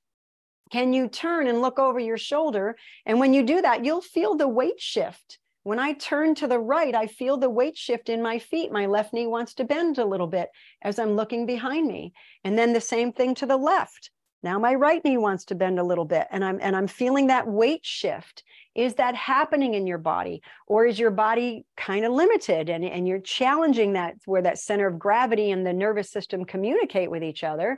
[0.72, 2.76] can you turn and look over your shoulder?
[3.06, 5.40] And when you do that, you'll feel the weight shift.
[5.64, 8.72] When I turn to the right, I feel the weight shift in my feet.
[8.72, 10.50] My left knee wants to bend a little bit
[10.82, 12.14] as I'm looking behind me.
[12.44, 14.10] And then the same thing to the left.
[14.44, 17.28] Now my right knee wants to bend a little bit and I'm and I'm feeling
[17.28, 18.44] that weight shift.
[18.76, 20.42] Is that happening in your body?
[20.68, 24.88] Or is your body kind of limited and, and you're challenging that where that center
[24.88, 27.78] of gravity and the nervous system communicate with each other?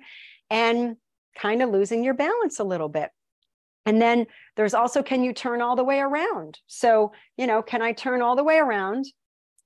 [0.49, 0.97] And
[1.37, 3.09] kind of losing your balance a little bit.
[3.85, 6.59] And then there's also can you turn all the way around?
[6.67, 9.05] So, you know, can I turn all the way around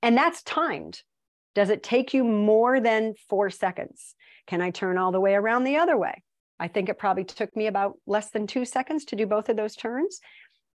[0.02, 1.02] And that's timed.
[1.56, 4.16] Does it take you more than four seconds?
[4.48, 6.24] Can I turn all the way around the other way?
[6.60, 9.56] I think it probably took me about less than two seconds to do both of
[9.58, 10.20] those turns.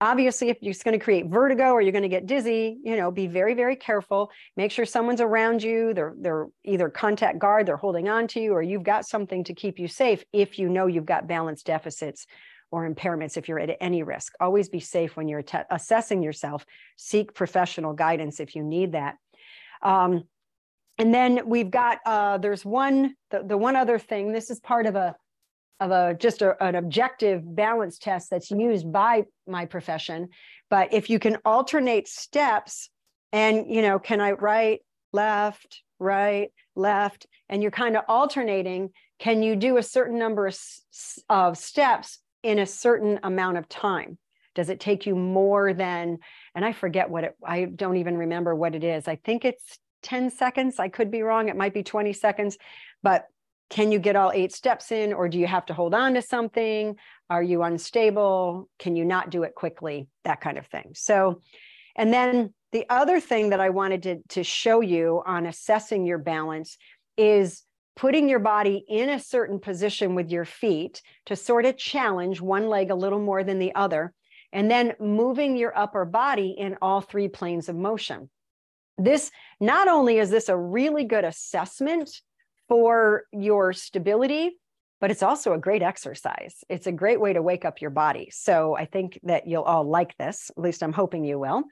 [0.01, 3.11] Obviously, if you're going to create vertigo or you're going to get dizzy, you know,
[3.11, 4.31] be very, very careful.
[4.55, 5.95] Make sure someone's around you.
[5.95, 9.55] They're they're either contact guard, they're holding on to you, or you've got something to
[9.55, 12.27] keep you safe if you know you've got balance deficits
[12.71, 14.35] or impairments if you're at any risk.
[14.39, 16.67] Always be safe when you're assessing yourself.
[16.97, 19.17] Seek professional guidance if you need that.
[19.83, 20.25] Um,
[20.99, 24.33] and then we've got uh, there's one the, the one other thing.
[24.33, 25.15] This is part of a
[25.81, 30.29] of a just a, an objective balance test that's used by my profession.
[30.71, 32.91] But if you can alternate steps,
[33.33, 34.81] and you know, can I right,
[35.13, 38.91] left, right, left, and you're kind of alternating.
[39.19, 40.59] Can you do a certain number of,
[41.29, 44.19] of steps in a certain amount of time?
[44.55, 46.19] Does it take you more than,
[46.55, 49.07] and I forget what it, I don't even remember what it is.
[49.07, 50.79] I think it's 10 seconds.
[50.79, 51.49] I could be wrong.
[51.49, 52.57] It might be 20 seconds,
[53.03, 53.27] but
[53.69, 56.23] can you get all eight steps in or do you have to hold on to
[56.23, 56.97] something?
[57.29, 58.69] Are you unstable?
[58.79, 60.09] Can you not do it quickly?
[60.25, 60.93] That kind of thing.
[60.95, 61.43] So,
[61.97, 66.19] and then the other thing that I wanted to, to show you on assessing your
[66.19, 66.77] balance
[67.17, 67.63] is
[67.97, 72.69] putting your body in a certain position with your feet to sort of challenge one
[72.69, 74.13] leg a little more than the other,
[74.53, 78.29] and then moving your upper body in all three planes of motion.
[78.99, 82.11] This not only is this a really good assessment
[82.69, 84.57] for your stability,
[85.01, 86.65] but it's also a great exercise.
[86.69, 88.31] It's a great way to wake up your body.
[88.33, 90.51] So I think that you'll all like this.
[90.57, 91.65] At least I'm hoping you will.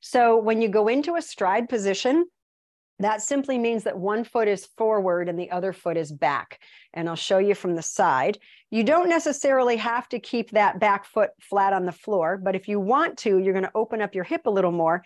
[0.00, 2.26] So when you go into a stride position,
[2.98, 6.60] that simply means that one foot is forward and the other foot is back.
[6.92, 8.38] And I'll show you from the side.
[8.70, 12.68] You don't necessarily have to keep that back foot flat on the floor, but if
[12.68, 15.02] you want to, you're going to open up your hip a little more.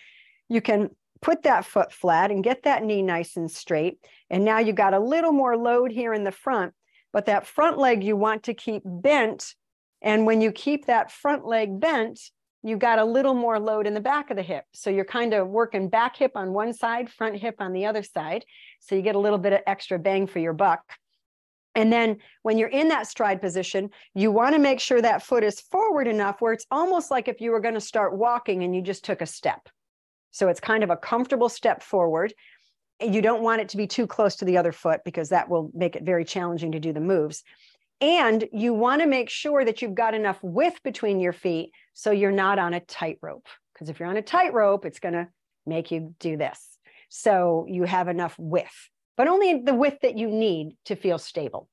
[0.49, 3.99] You can put that foot flat and get that knee nice and straight.
[4.31, 6.75] And now you got a little more load here in the front,
[7.13, 9.55] but that front leg you want to keep bent.
[10.03, 12.21] And when you keep that front leg bent,
[12.63, 14.65] you got a little more load in the back of the hip.
[14.73, 18.03] So you're kind of working back hip on one side, front hip on the other
[18.03, 18.45] side.
[18.81, 20.83] So you get a little bit of extra bang for your buck.
[21.77, 25.45] And then when you're in that stride position, you want to make sure that foot
[25.45, 28.75] is forward enough where it's almost like if you were going to start walking and
[28.75, 29.69] you just took a step.
[30.31, 32.35] So it's kind of a comfortable step forward.
[33.01, 35.71] You don't want it to be too close to the other foot because that will
[35.75, 37.43] make it very challenging to do the moves.
[38.01, 42.11] And you want to make sure that you've got enough width between your feet so
[42.11, 43.47] you're not on a tightrope.
[43.73, 45.29] Because if you're on a tightrope, it's going to
[45.67, 46.79] make you do this.
[47.09, 51.69] So you have enough width, but only the width that you need to feel stable.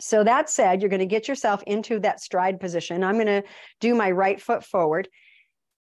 [0.00, 3.04] So that said, you're going to get yourself into that stride position.
[3.04, 3.44] I'm going to
[3.80, 5.08] do my right foot forward.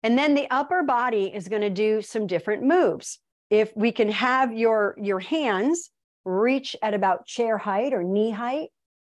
[0.03, 3.19] And then the upper body is going to do some different moves.
[3.49, 5.89] If we can have your, your hands
[6.25, 8.69] reach at about chair height or knee height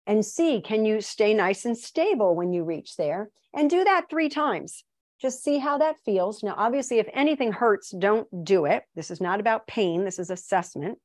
[0.07, 3.31] and see, can you stay nice and stable when you reach there?
[3.53, 4.85] And do that three times.
[5.21, 6.43] Just see how that feels.
[6.43, 8.85] Now, obviously, if anything hurts, don't do it.
[8.95, 10.99] This is not about pain, this is assessment.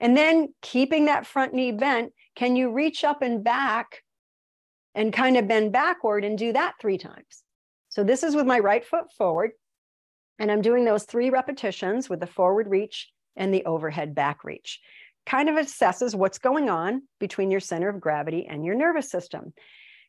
[0.00, 4.02] And then keeping that front knee bent, can you reach up and back
[4.94, 7.43] and kind of bend backward and do that three times?
[7.94, 9.52] So this is with my right foot forward.
[10.40, 14.80] And I'm doing those three repetitions with the forward reach and the overhead back reach.
[15.26, 19.52] Kind of assesses what's going on between your center of gravity and your nervous system.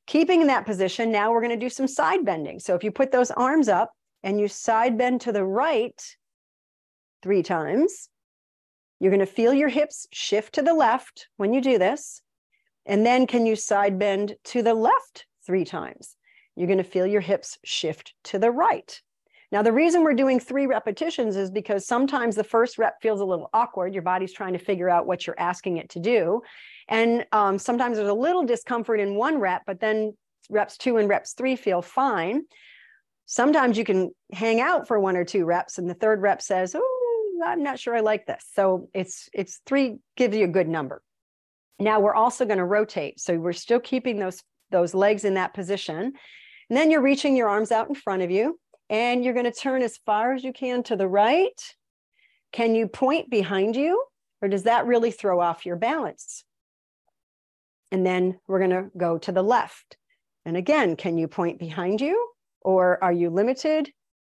[0.08, 2.60] Keeping in that position, now we're going to do some side bending.
[2.60, 3.92] So if you put those arms up
[4.24, 6.02] and you side bend to the right
[7.22, 8.10] three times,
[9.00, 12.24] you're going to feel your hips shift to the left when you do this.
[12.88, 16.16] And then can you side bend to the left three times?
[16.56, 19.02] You're going to feel your hips shift to the right.
[19.52, 23.26] Now, the reason we're doing three repetitions is because sometimes the first rep feels a
[23.26, 23.94] little awkward.
[23.94, 26.42] Your body's trying to figure out what you're asking it to do.
[26.88, 30.14] And um, sometimes there's a little discomfort in one rep, but then
[30.50, 32.44] reps two and reps three feel fine.
[33.26, 36.76] Sometimes you can hang out for one or two reps, and the third rep says,
[36.78, 38.46] Oh, I'm not sure I like this.
[38.54, 41.02] So it's it's three gives you a good number.
[41.80, 43.20] Now we're also going to rotate.
[43.20, 44.42] So we're still keeping those
[44.72, 46.14] those legs in that position.
[46.70, 48.60] And then you're reaching your arms out in front of you
[48.90, 51.62] and you're going to turn as far as you can to the right.
[52.52, 54.04] Can you point behind you
[54.42, 56.44] or does that really throw off your balance?
[57.92, 59.98] And then we're going to go to the left.
[60.46, 62.30] And again, can you point behind you
[62.62, 63.92] or are you limited?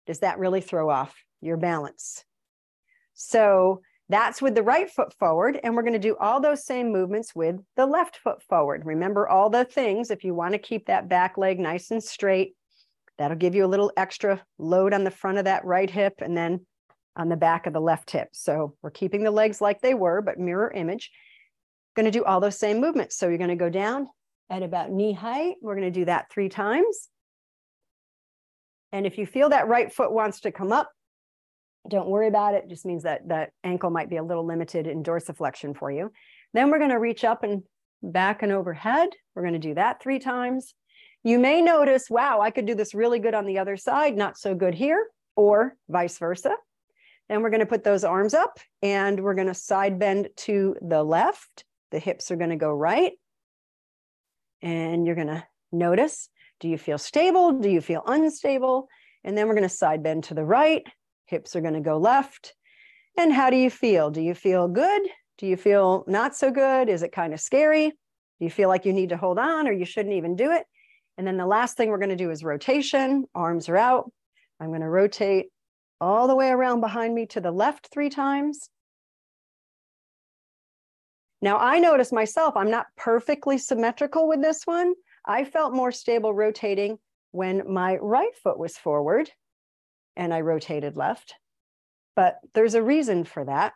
[0.06, 2.24] Does that really throw off your balance?
[3.14, 5.60] So that's with the right foot forward.
[5.64, 8.86] And we're going to do all those same movements with the left foot forward.
[8.86, 10.10] Remember all the things.
[10.10, 12.56] If you want to keep that back leg nice and straight,
[13.18, 16.16] that'll give you a little extra load on the front of that right hip.
[16.20, 16.66] And then
[17.16, 18.30] on the back of the left hip.
[18.32, 21.12] So we're keeping the legs like they were, but mirror image.
[21.96, 23.18] Going to do all those same movements.
[23.18, 24.08] So you're going to go down
[24.50, 25.56] at about knee height.
[25.62, 27.10] We're going to do that three times.
[28.92, 30.90] And if you feel that right foot wants to come up,
[31.88, 32.66] don't worry about it.
[32.66, 36.12] it just means that that ankle might be a little limited in dorsiflexion for you.
[36.54, 37.64] Then we're going to reach up and
[38.02, 39.10] back and overhead.
[39.36, 40.74] We're going to do that three times.
[41.24, 44.38] You may notice, wow, I could do this really good on the other side, not
[44.38, 46.56] so good here, or vice versa.
[47.28, 50.76] Then we're going to put those arms up and we're going to side bend to
[50.82, 51.66] the left.
[51.92, 53.14] The hips are going to go right.
[54.62, 57.54] And you're going to notice do you feel stable?
[57.54, 58.90] Do you feel unstable?
[59.24, 60.86] And then we're going to side bend to the right.
[61.30, 62.56] Hips are going to go left.
[63.18, 64.10] And how do you feel?
[64.10, 65.02] Do you feel good?
[65.38, 66.90] Do you feel not so good?
[66.90, 67.90] Is it kind of scary?
[67.90, 70.66] Do you feel like you need to hold on or you shouldn't even do it?
[71.18, 73.26] And then the last thing we're going to do is rotation.
[73.36, 74.12] Arms are out.
[74.60, 75.48] I'm going to rotate
[76.02, 78.70] all the way around behind me to the left three times.
[81.42, 84.94] Now I notice myself, I'm not perfectly symmetrical with this one.
[85.26, 86.98] I felt more stable rotating
[87.32, 89.30] when my right foot was forward
[90.20, 91.34] and I rotated left.
[92.16, 93.74] But there's a reason for that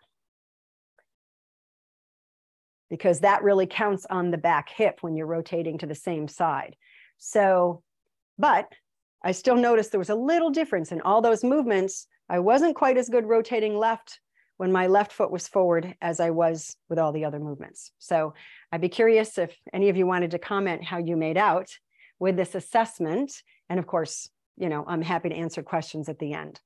[2.89, 6.75] because that really counts on the back hip when you're rotating to the same side.
[7.17, 7.81] So,
[8.37, 8.71] but
[9.23, 12.05] I still noticed there was a little difference in all those movements.
[12.29, 14.19] I wasn't quite as good rotating left
[14.57, 17.91] when my left foot was forward as I was with all the other movements.
[17.99, 18.33] So
[18.71, 21.69] I'd be curious if any of you wanted to comment how you made out
[22.19, 23.41] with this assessment.
[23.69, 26.59] And of course, you know, I'm happy to answer questions at the end.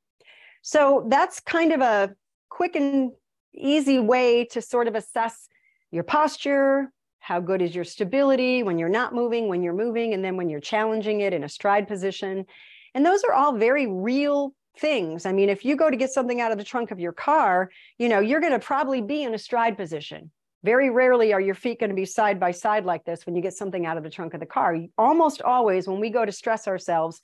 [0.61, 2.15] So that's kind of a
[2.49, 3.11] quick and
[3.53, 5.47] easy way to sort of assess
[5.91, 10.23] your posture, how good is your stability when you're not moving, when you're moving, and
[10.23, 12.45] then when you're challenging it in a stride position.
[12.93, 15.25] And those are all very real things.
[15.25, 17.69] I mean, if you go to get something out of the trunk of your car,
[17.97, 20.31] you know, you're going to probably be in a stride position.
[20.63, 23.41] Very rarely are your feet going to be side by side like this when you
[23.41, 24.77] get something out of the trunk of the car.
[24.97, 27.21] Almost always, when we go to stress ourselves,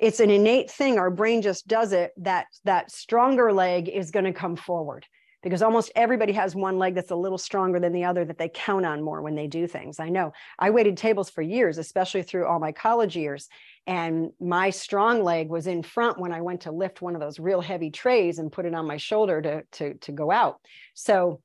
[0.00, 0.98] it's an innate thing.
[0.98, 2.12] Our brain just does it.
[2.16, 5.06] That that stronger leg is going to come forward
[5.42, 8.50] because almost everybody has one leg that's a little stronger than the other that they
[8.52, 10.00] count on more when they do things.
[10.00, 13.48] I know I waited tables for years, especially through all my college years.
[13.86, 17.38] And my strong leg was in front when I went to lift one of those
[17.38, 20.60] real heavy trays and put it on my shoulder to, to, to go out.
[20.94, 21.40] So,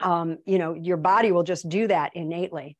[0.00, 2.76] um, you know, your body will just do that innately.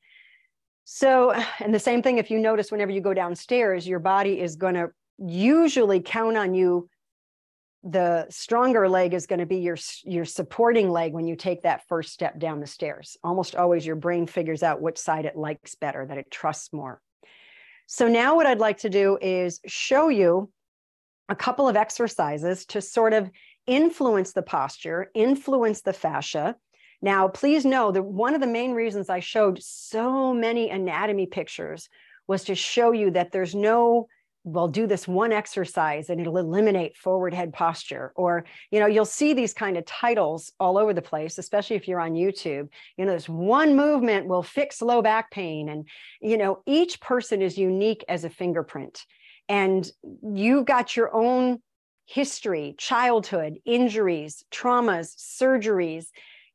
[0.84, 4.56] So, and the same thing, if you notice whenever you go downstairs, your body is
[4.56, 6.88] going to usually count on you.
[7.86, 11.86] The stronger leg is going to be your your supporting leg when you take that
[11.86, 13.18] first step down the stairs.
[13.22, 17.02] Almost always your brain figures out which side it likes better that it trusts more.
[17.86, 20.50] So now what i'd like to do is show you
[21.28, 23.30] a couple of exercises to sort of
[23.66, 26.56] influence the posture influence the fascia
[27.02, 31.88] now please know that one of the main reasons i showed so many anatomy pictures
[32.26, 34.08] was to show you that there's no
[34.44, 38.12] well do this one exercise and it'll eliminate forward head posture.
[38.14, 41.88] Or you know you'll see these kind of titles all over the place especially if
[41.88, 42.68] you're on youtube.
[42.96, 45.68] You know this one movement will fix low back pain.
[45.68, 45.88] And
[46.20, 49.04] you know each person is unique as a fingerprint.
[49.48, 49.90] And
[50.22, 51.60] you've got your own
[52.06, 56.08] history childhood injuries traumas surgeries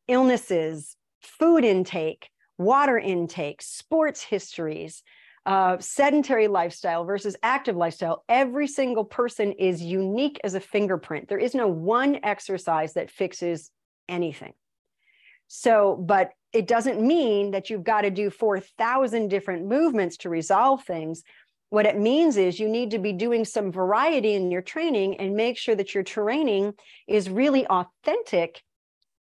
[0.10, 5.04] illnesses food intake water intake sports histories
[5.46, 11.28] uh, sedentary lifestyle versus active lifestyle, every single person is unique as a fingerprint.
[11.28, 13.72] There is no one exercise that fixes
[14.08, 14.54] anything.
[15.48, 20.84] So, but it doesn't mean that you've got to do 4,000 different movements to resolve
[20.84, 21.24] things.
[21.70, 25.36] What it means is you need to be doing some variety in your training and
[25.36, 26.74] make sure that your training
[27.08, 28.62] is really authentic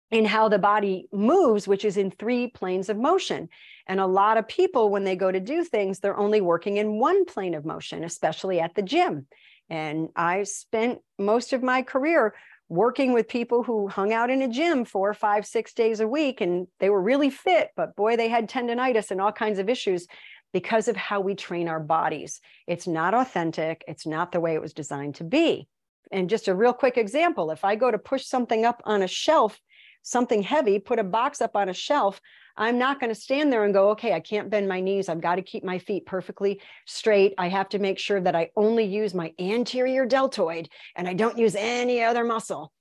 [0.09, 3.49] in how the body moves, which is in three planes of motion.
[3.87, 6.99] And a lot of people, when they go to do things, they're only working in
[6.99, 9.27] one plane of motion, especially at the gym.
[9.69, 12.33] And I spent most of my career
[12.69, 16.41] working with people who hung out in a gym four, five, six days a week,
[16.41, 20.07] and they were really fit, but boy, they had tendonitis and all kinds of issues
[20.53, 22.41] because of how we train our bodies.
[22.65, 25.67] It's not authentic, it's not the way it was designed to be.
[26.11, 29.07] And just a real quick example if I go to push something up on a
[29.07, 29.59] shelf,
[30.03, 32.21] something heavy, put a box up on a shelf,
[32.59, 35.09] I'm not going to stand there and go, okay, I can't bend my knees.
[35.09, 37.35] I've got to keep my feet perfectly straight.
[37.37, 41.37] I have to make sure that I only use my anterior deltoid and I don't
[41.37, 42.73] use any other muscle.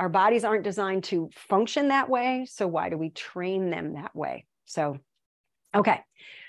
[0.00, 2.46] Our bodies aren't designed to function that way.
[2.50, 4.44] So why do we train them that way?
[4.64, 4.98] So,
[5.74, 6.00] okay.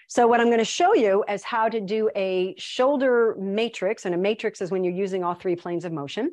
[0.08, 4.06] So what I'm going to show you is how to do a shoulder matrix.
[4.06, 6.32] And a matrix is when you're using all three planes of motion.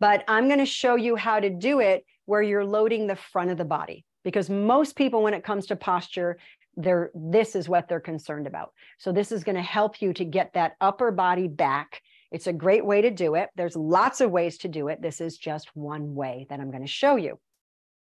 [0.00, 3.50] but I'm going to show you how to do it where you're loading the front
[3.50, 6.38] of the body because most people when it comes to posture
[6.76, 8.72] they're this is what they're concerned about.
[8.98, 12.00] So this is going to help you to get that upper body back.
[12.30, 13.48] It's a great way to do it.
[13.56, 15.02] There's lots of ways to do it.
[15.02, 17.40] This is just one way that i'm going to show you.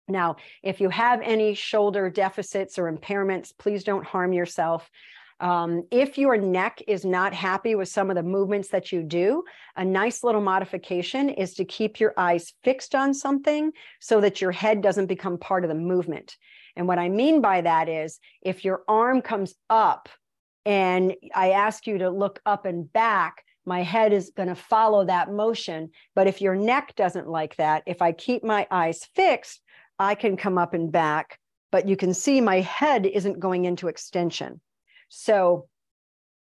[0.07, 4.91] Now if you have any shoulder deficits or impairments please don't harm yourself
[5.41, 9.43] um, if your neck is not happy with some of the movements that you do,
[9.77, 14.53] a nice little modification is to keep your eyes fixed on something so that your
[14.53, 16.37] head doesn't become part of the movement.
[16.77, 20.09] And what I mean by that is if your arm comes up
[20.67, 25.05] and I ask you to look up and back, my head is going to follow
[25.07, 25.91] that motion.
[26.15, 29.63] But if your neck doesn't like that, if I keep my eyes fixed,
[29.99, 31.39] I can come up and back.
[31.73, 34.61] But you can see my head isn't going into extension.
[35.11, 35.69] So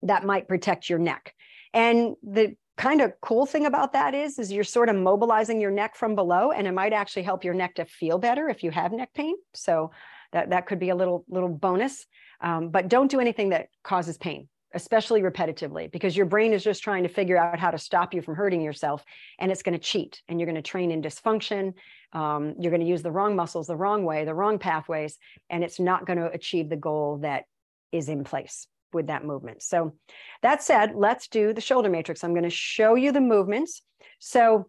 [0.03, 1.35] that might protect your neck.
[1.73, 5.71] And the kind of cool thing about that is is you're sort of mobilizing your
[5.71, 8.71] neck from below and it might actually help your neck to feel better if you
[8.71, 9.35] have neck pain.
[9.53, 9.91] So
[10.31, 12.05] that that could be a little little bonus.
[12.39, 16.83] Um, but don't do anything that causes pain especially repetitively because your brain is just
[16.83, 19.03] trying to figure out how to stop you from hurting yourself
[19.39, 21.73] and it's going to cheat and you're going to train in dysfunction.
[22.13, 25.17] Um, you're going to use the wrong muscles the wrong way the wrong pathways
[25.49, 27.45] and it's not going to achieve the goal that
[27.91, 29.61] is in place with that movement.
[29.61, 29.93] So
[30.41, 32.23] that said, let's do the shoulder matrix.
[32.23, 33.81] I'm going to show you the movements.
[34.19, 34.67] So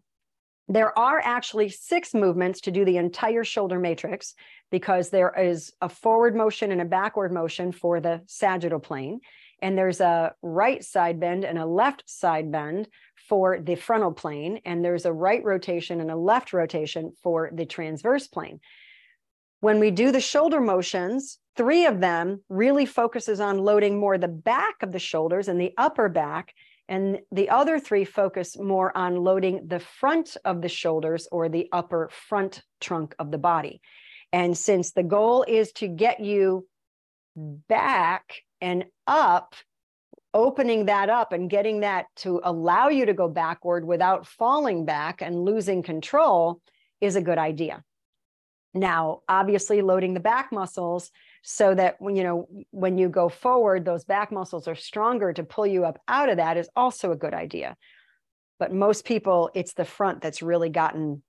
[0.68, 4.34] there are actually six movements to do the entire shoulder matrix
[4.70, 9.20] because there is a forward motion and a backward motion for the sagittal plane.
[9.60, 12.88] And there's a right side bend and a left side bend
[13.28, 14.60] for the frontal plane.
[14.64, 18.60] And there's a right rotation and a left rotation for the transverse plane.
[19.62, 24.26] When we do the shoulder motions, three of them really focuses on loading more the
[24.26, 26.52] back of the shoulders and the upper back.
[26.88, 31.68] And the other three focus more on loading the front of the shoulders or the
[31.70, 33.80] upper front trunk of the body.
[34.32, 36.66] And since the goal is to get you
[37.36, 39.54] back and up,
[40.34, 45.22] opening that up and getting that to allow you to go backward without falling back
[45.22, 46.60] and losing control
[47.00, 47.84] is a good idea.
[48.74, 51.10] Now, obviously, loading the back muscles
[51.42, 55.44] so that when you know when you go forward, those back muscles are stronger to
[55.44, 57.76] pull you up out of that is also a good idea.
[58.58, 61.22] But most people, it's the front that's really gotten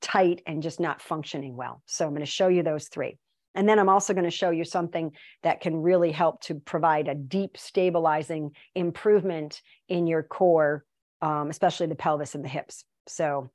[0.00, 1.82] tight and just not functioning well.
[1.86, 3.18] So I'm going to show you those three.
[3.54, 5.12] And then I'm also going to show you something
[5.42, 10.84] that can really help to provide a deep stabilizing improvement in your core,
[11.22, 12.84] um, especially the pelvis and the hips.
[13.06, 13.50] So,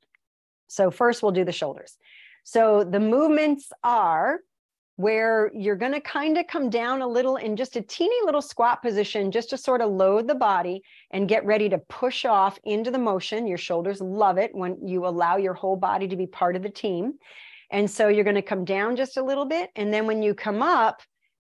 [0.68, 1.98] so first we'll do the shoulders.
[2.44, 4.40] So the movements are
[4.96, 8.42] where you're going to kind of come down a little in just a teeny little
[8.42, 12.60] squat position, just to sort of load the body and get ready to push off
[12.64, 13.48] into the motion.
[13.48, 16.70] Your shoulders love it when you allow your whole body to be part of the
[16.70, 17.14] team.
[17.72, 19.72] And so you're going to come down just a little bit.
[19.76, 21.02] And then when you come up,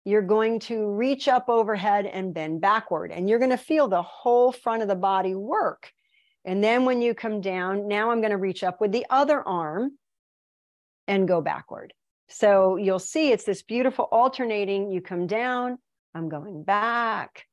[0.05, 3.11] you're going to reach up overhead and bend backward.
[3.11, 5.91] And you're going to feel the whole front of the body work.
[6.43, 9.41] And then when you come down, now I'm going to reach up with the other
[9.47, 9.97] arm
[11.07, 11.93] and go backward.
[12.27, 14.91] So you'll see it's this beautiful alternating.
[14.91, 15.77] You come down,
[16.13, 17.45] I'm going back,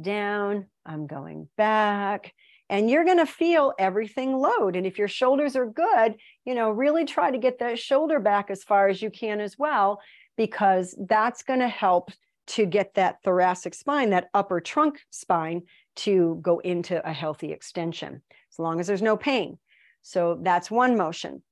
[0.00, 2.32] down, I'm going back.
[2.70, 4.76] And you're going to feel everything load.
[4.76, 8.50] And if your shoulders are good, you know, really try to get that shoulder back
[8.50, 10.00] as far as you can as well,
[10.36, 12.10] because that's going to help
[12.48, 15.62] to get that thoracic spine, that upper trunk spine,
[15.96, 19.58] to go into a healthy extension, as long as there's no pain.
[20.02, 21.42] So that's one motion.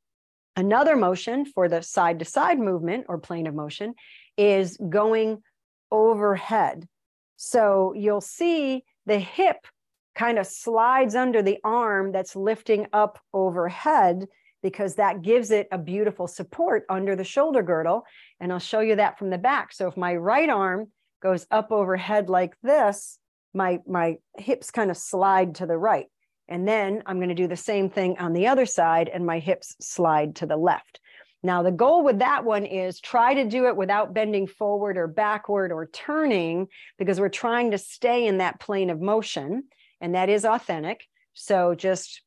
[0.57, 3.95] Another motion for the side to side movement or plane of motion
[4.39, 5.43] is going
[5.91, 6.89] overhead.
[7.37, 9.67] So you'll see the hip
[10.15, 14.27] kind of slides under the arm that's lifting up overhead
[14.63, 18.05] because that gives it a beautiful support under the shoulder girdle.
[18.41, 19.73] And I'll show you that from the back.
[19.73, 20.91] So if my right arm
[21.23, 23.19] goes up overhead like this,
[23.53, 26.07] my, my hips kind of slide to the right.
[26.49, 29.39] And then I'm going to do the same thing on the other side, and my
[29.39, 31.01] hips slide to the left.
[31.43, 35.07] Now, the goal with that one is try to do it without bending forward or
[35.07, 36.69] backward or turning
[36.99, 39.65] because we're trying to stay in that plane of motion,
[40.01, 41.07] and that is authentic.
[41.35, 42.23] So just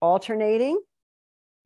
[0.00, 0.80] alternating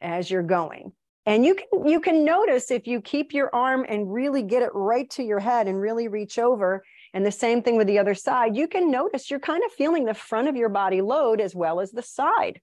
[0.00, 0.92] as you're going.
[1.26, 4.70] And you can you can notice if you keep your arm and really get it
[4.74, 6.84] right to your head and really reach over,
[7.14, 10.04] and the same thing with the other side, you can notice you're kind of feeling
[10.04, 12.60] the front of your body load as well as the side.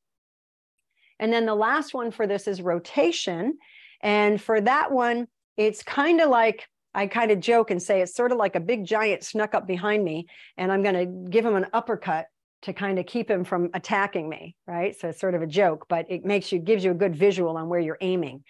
[1.20, 3.58] And then the last one for this is rotation.
[4.02, 8.14] And for that one, it's kind of like I kind of joke and say it's
[8.14, 10.28] sort of like a big giant snuck up behind me,
[10.58, 12.26] and I'm going to give him an uppercut
[12.64, 14.99] to kind of keep him from attacking me, right?
[14.99, 17.56] So it's sort of a joke, but it makes you gives you a good visual
[17.58, 18.43] on where you're aiming.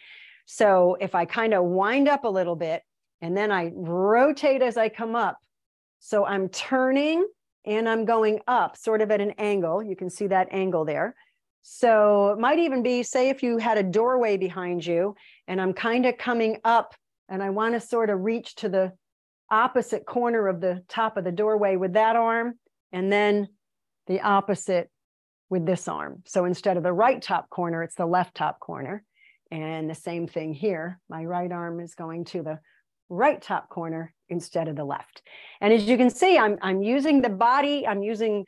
[0.47, 2.82] So if I kind of wind up a little bit
[3.22, 5.38] and then I rotate as I come up,
[6.04, 7.26] so I'm turning
[7.64, 9.84] and I'm going up sort of at an angle.
[9.84, 11.16] You can see that angle there.
[11.62, 15.16] So it might even be, say, if you had a doorway behind you
[15.47, 16.95] and I'm kind of coming up
[17.30, 18.93] and I want to sort of reach to the
[19.52, 22.56] opposite corner of the top of the doorway with that arm
[22.91, 23.47] and then
[24.08, 24.89] the opposite
[25.52, 26.24] with this arm.
[26.26, 29.04] So instead of the right top corner, it's the left top corner.
[29.52, 30.99] And the same thing here.
[31.10, 32.60] My right arm is going to the
[33.10, 35.22] right top corner instead of the left.
[35.60, 38.46] And as you can see, I'm, I'm using the body, I'm using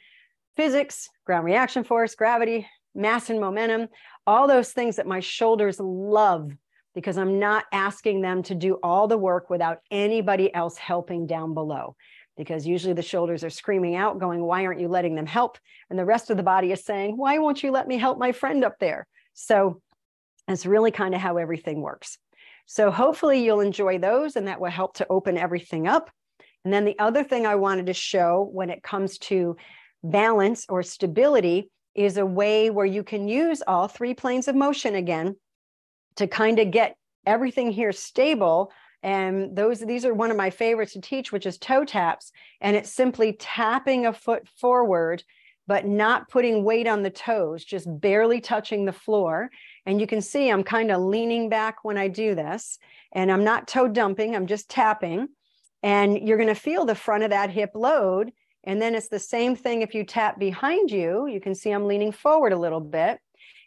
[0.55, 3.89] physics, ground reaction force, gravity, mass and momentum,
[4.25, 6.51] all those things that my shoulders love
[6.95, 11.53] because I'm not asking them to do all the work without anybody else helping down
[11.53, 11.95] below.
[12.37, 15.57] Because usually the shoulders are screaming out, going, Why aren't you letting them help?
[15.89, 18.31] And the rest of the body is saying, Why won't you let me help my
[18.31, 19.07] friend up there?
[19.33, 19.81] So
[20.47, 22.17] it's really kind of how everything works.
[22.65, 26.09] So hopefully you'll enjoy those and that will help to open everything up.
[26.63, 29.57] And then the other thing I wanted to show when it comes to
[30.03, 34.95] balance or stability is a way where you can use all three planes of motion
[34.95, 35.35] again
[36.15, 36.95] to kind of get
[37.25, 38.71] everything here stable.
[39.01, 42.31] And those these are one of my favorites to teach, which is toe taps.
[42.61, 45.23] And it's simply tapping a foot forward,
[45.67, 49.49] but not putting weight on the toes, just barely touching the floor.
[49.85, 52.79] And you can see I'm kind of leaning back when I do this.
[53.11, 55.29] And I'm not toe dumping, I'm just tapping.
[55.81, 58.31] And you're going to feel the front of that hip load.
[58.63, 61.27] And then it's the same thing if you tap behind you.
[61.27, 63.19] You can see I'm leaning forward a little bit.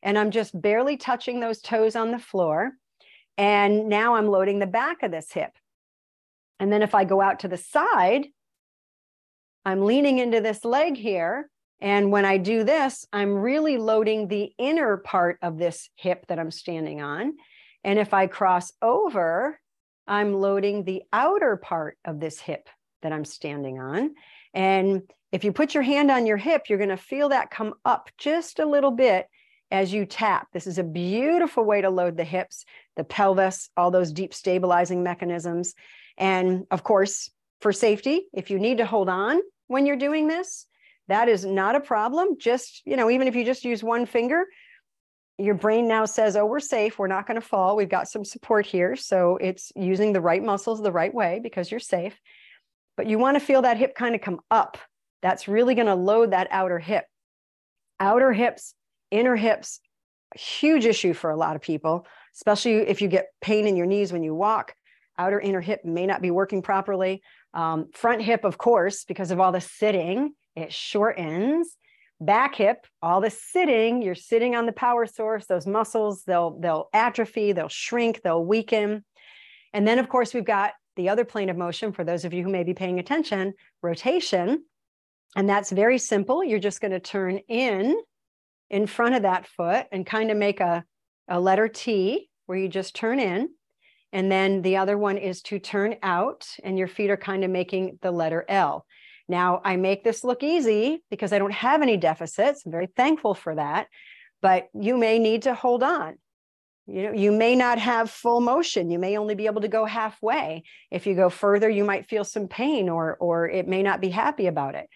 [0.02, 2.72] And I'm just barely touching those toes on the floor.
[3.36, 5.52] And now I'm loading the back of this hip.
[6.58, 8.28] And then if I go out to the side,
[9.66, 11.50] I'm leaning into this leg here
[11.80, 16.38] and when I do this, I'm really loading the inner part of this hip that
[16.38, 17.34] I'm standing on.
[17.84, 19.60] And if I cross over,
[20.06, 22.68] I'm loading the outer part of this hip
[23.02, 24.14] that I'm standing on.
[24.54, 25.02] And
[25.32, 28.08] if you put your hand on your hip, you're going to feel that come up
[28.16, 29.26] just a little bit
[29.70, 30.48] as you tap.
[30.52, 32.64] This is a beautiful way to load the hips,
[32.96, 35.74] the pelvis, all those deep stabilizing mechanisms.
[36.16, 40.66] And of course, for safety, if you need to hold on when you're doing this,
[41.08, 42.36] that is not a problem.
[42.38, 44.44] Just, you know, even if you just use one finger,
[45.38, 46.98] your brain now says, oh, we're safe.
[46.98, 47.76] We're not going to fall.
[47.76, 48.96] We've got some support here.
[48.96, 52.18] So it's using the right muscles the right way because you're safe.
[52.96, 54.78] But you want to feel that hip kind of come up.
[55.22, 57.04] That's really going to load that outer hip.
[58.00, 58.74] Outer hips,
[59.10, 59.80] inner hips,
[60.34, 64.12] huge issue for a lot of people, especially if you get pain in your knees
[64.12, 64.74] when you walk.
[65.18, 67.22] Outer inner hip may not be working properly.
[67.54, 71.76] Um, front hip, of course, because of all the sitting it shortens
[72.20, 76.88] back hip all the sitting you're sitting on the power source those muscles they'll they'll
[76.94, 79.04] atrophy they'll shrink they'll weaken.
[79.72, 82.42] And then of course we've got the other plane of motion for those of you
[82.42, 83.52] who may be paying attention
[83.82, 84.64] rotation.
[85.36, 86.42] And that's very simple.
[86.42, 88.00] You're just going to turn in
[88.70, 90.84] in front of that foot and kind of make a,
[91.28, 93.50] a letter t where you just turn in.
[94.12, 97.50] And then the other one is to turn out and your feet are kind of
[97.50, 98.86] making the letter l
[99.28, 102.64] now, I make this look easy because I don't have any deficits.
[102.64, 103.88] I'm very thankful for that.
[104.40, 106.16] But you may need to hold on.
[106.86, 108.90] You know, you may not have full motion.
[108.90, 110.62] You may only be able to go halfway.
[110.92, 114.10] If you go further, you might feel some pain or or it may not be
[114.10, 114.88] happy about it.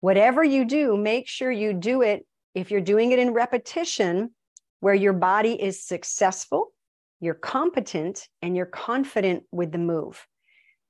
[0.00, 4.34] Whatever you do, make sure you do it if you're doing it in repetition
[4.80, 6.72] where your body is successful,
[7.20, 10.26] you're competent, and you're confident with the move.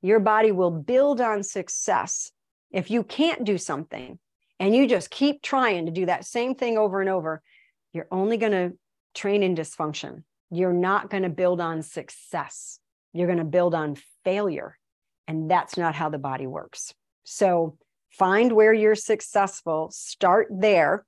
[0.02, 2.32] Your body will build on success
[2.74, 4.18] if you can't do something
[4.58, 7.40] and you just keep trying to do that same thing over and over,
[7.92, 8.76] you're only going to
[9.14, 10.24] train in dysfunction.
[10.50, 12.80] You're not going to build on success.
[13.12, 14.76] You're going to build on failure.
[15.28, 16.92] And that's not how the body works.
[17.22, 17.78] So
[18.10, 21.06] find where you're successful, start there,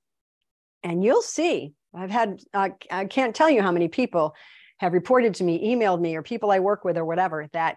[0.83, 1.73] and you'll see.
[1.93, 4.35] I've had, I can't tell you how many people
[4.77, 7.75] have reported to me, emailed me, or people I work with, or whatever, that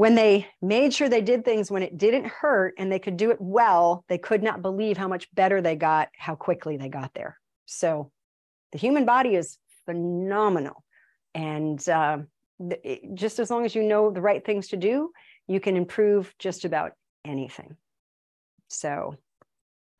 [0.00, 3.30] when they made sure they did things when it didn't hurt and they could do
[3.30, 7.12] it well, they could not believe how much better they got, how quickly they got
[7.12, 7.38] there.
[7.66, 8.10] So
[8.72, 10.82] the human body is phenomenal.
[11.34, 12.20] And uh,
[13.12, 15.10] just as long as you know the right things to do,
[15.46, 16.92] you can improve just about
[17.22, 17.76] anything.
[18.68, 19.16] So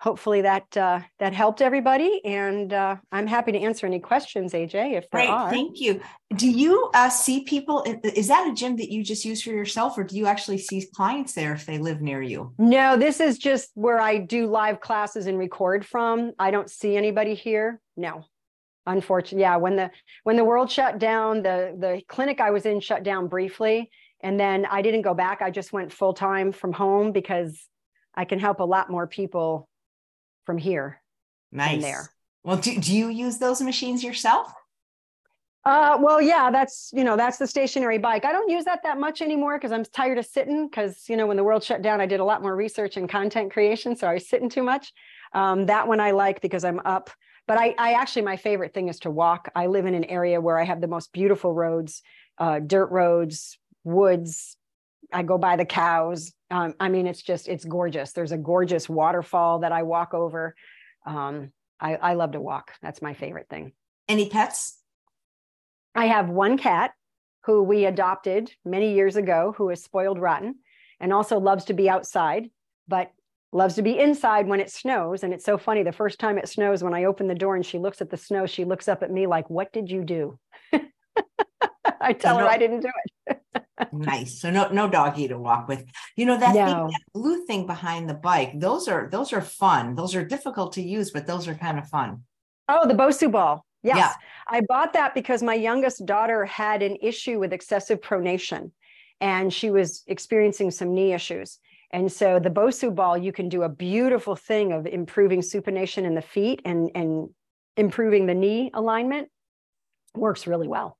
[0.00, 2.20] hopefully that uh, that helped everybody.
[2.24, 5.50] And uh, I'm happy to answer any questions, AJ, if there Great, are.
[5.50, 6.00] thank you.
[6.34, 7.84] Do you uh, see people?
[8.04, 10.86] Is that a gym that you just use for yourself, or do you actually see
[10.94, 12.52] clients there if they live near you?
[12.58, 16.32] No, this is just where I do live classes and record from.
[16.38, 17.80] I don't see anybody here.
[17.96, 18.24] No,
[18.86, 19.56] unfortunately, yeah.
[19.56, 19.90] When the
[20.24, 23.90] when the world shut down, the the clinic I was in shut down briefly,
[24.22, 25.42] and then I didn't go back.
[25.42, 27.66] I just went full time from home because
[28.14, 29.68] I can help a lot more people
[30.44, 31.00] from here
[31.52, 31.82] nice.
[31.82, 32.10] there.
[32.42, 34.52] Well, do, do you use those machines yourself?
[35.64, 38.24] Uh, well, yeah, that's, you know, that's the stationary bike.
[38.24, 41.26] I don't use that that much anymore because I'm tired of sitting because, you know,
[41.26, 43.94] when the world shut down, I did a lot more research and content creation.
[43.94, 44.92] So I was sitting too much.
[45.34, 47.10] Um, that one I like because I'm up.
[47.46, 49.50] But I, I actually, my favorite thing is to walk.
[49.54, 52.00] I live in an area where I have the most beautiful roads,
[52.38, 54.56] uh, dirt roads, woods.
[55.12, 56.32] I go by the cows.
[56.50, 58.12] Um, I mean, it's just, it's gorgeous.
[58.12, 60.54] There's a gorgeous waterfall that I walk over.
[61.06, 62.72] Um, I, I love to walk.
[62.82, 63.72] That's my favorite thing.
[64.08, 64.78] Any pets?
[65.94, 66.92] I have one cat
[67.44, 70.56] who we adopted many years ago who is spoiled rotten
[71.00, 72.50] and also loves to be outside,
[72.86, 73.10] but
[73.52, 75.24] loves to be inside when it snows.
[75.24, 75.82] And it's so funny.
[75.82, 78.16] The first time it snows, when I open the door and she looks at the
[78.16, 80.38] snow, she looks up at me like, What did you do?
[82.00, 82.90] I tell her I didn't do
[83.26, 83.39] it.
[83.92, 84.40] Nice.
[84.40, 85.84] So no no doggy to walk with.
[86.16, 86.66] You know that, no.
[86.66, 88.58] thing, that blue thing behind the bike.
[88.58, 89.94] Those are those are fun.
[89.94, 92.22] Those are difficult to use, but those are kind of fun.
[92.68, 93.64] Oh, the Bosu ball.
[93.82, 93.96] Yes.
[93.96, 94.12] Yeah.
[94.48, 98.72] I bought that because my youngest daughter had an issue with excessive pronation
[99.20, 101.58] and she was experiencing some knee issues.
[101.90, 106.14] And so the Bosu ball, you can do a beautiful thing of improving supination in
[106.14, 107.30] the feet and, and
[107.76, 109.28] improving the knee alignment.
[110.14, 110.98] Works really well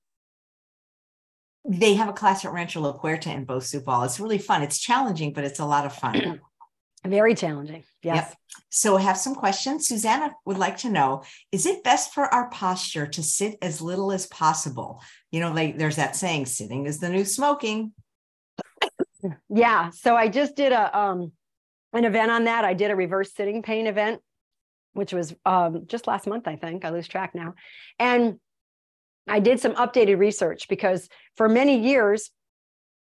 [1.64, 4.04] they have a class at Rancho La Puerta in Bosu Ball.
[4.04, 4.62] It's really fun.
[4.62, 6.40] It's challenging, but it's a lot of fun.
[7.06, 7.84] Very challenging.
[8.02, 8.28] Yes.
[8.28, 8.36] Yep.
[8.68, 9.86] So I have some questions.
[9.88, 14.12] Susanna would like to know Is it best for our posture to sit as little
[14.12, 15.02] as possible?
[15.30, 17.92] You know, like there's that saying, sitting is the new smoking.
[19.48, 19.90] Yeah.
[19.90, 21.32] So I just did a um
[21.92, 22.64] an event on that.
[22.64, 24.20] I did a reverse sitting pain event,
[24.92, 26.84] which was um just last month, I think.
[26.84, 27.54] I lose track now.
[27.98, 28.38] And
[29.30, 32.30] I did some updated research because for many years,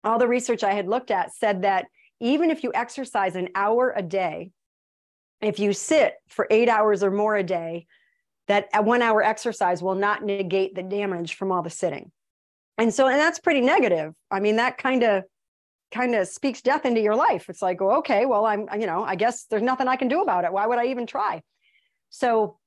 [0.03, 1.85] all the research I had looked at said that
[2.19, 4.51] even if you exercise an hour a day,
[5.41, 7.85] if you sit for eight hours or more a day,
[8.47, 12.11] that one hour exercise will not negate the damage from all the sitting.
[12.77, 14.13] And so, and that's pretty negative.
[14.31, 15.23] I mean, that kind of
[15.91, 17.49] kind of speaks death into your life.
[17.49, 20.21] It's like, well, okay, well, I'm, you know, I guess there's nothing I can do
[20.21, 20.51] about it.
[20.51, 21.43] Why would I even try?
[22.09, 22.57] So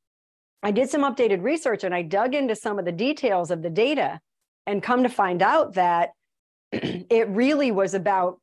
[0.63, 3.71] I did some updated research and I dug into some of the details of the
[3.71, 4.21] data
[4.67, 6.11] and come to find out that
[6.73, 8.41] it really was about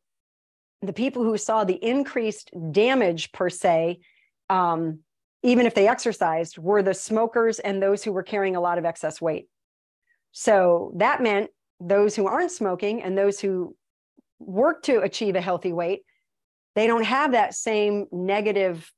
[0.82, 3.99] the people who saw the increased damage per se
[4.49, 4.99] um,
[5.41, 8.86] even if they exercised were the smokers and those who were carrying a lot of
[8.86, 9.47] excess weight.
[10.32, 11.49] So that meant
[11.80, 13.76] those who aren't smoking and those who
[14.39, 16.03] work to achieve a healthy weight
[16.76, 18.91] they don't have that same negative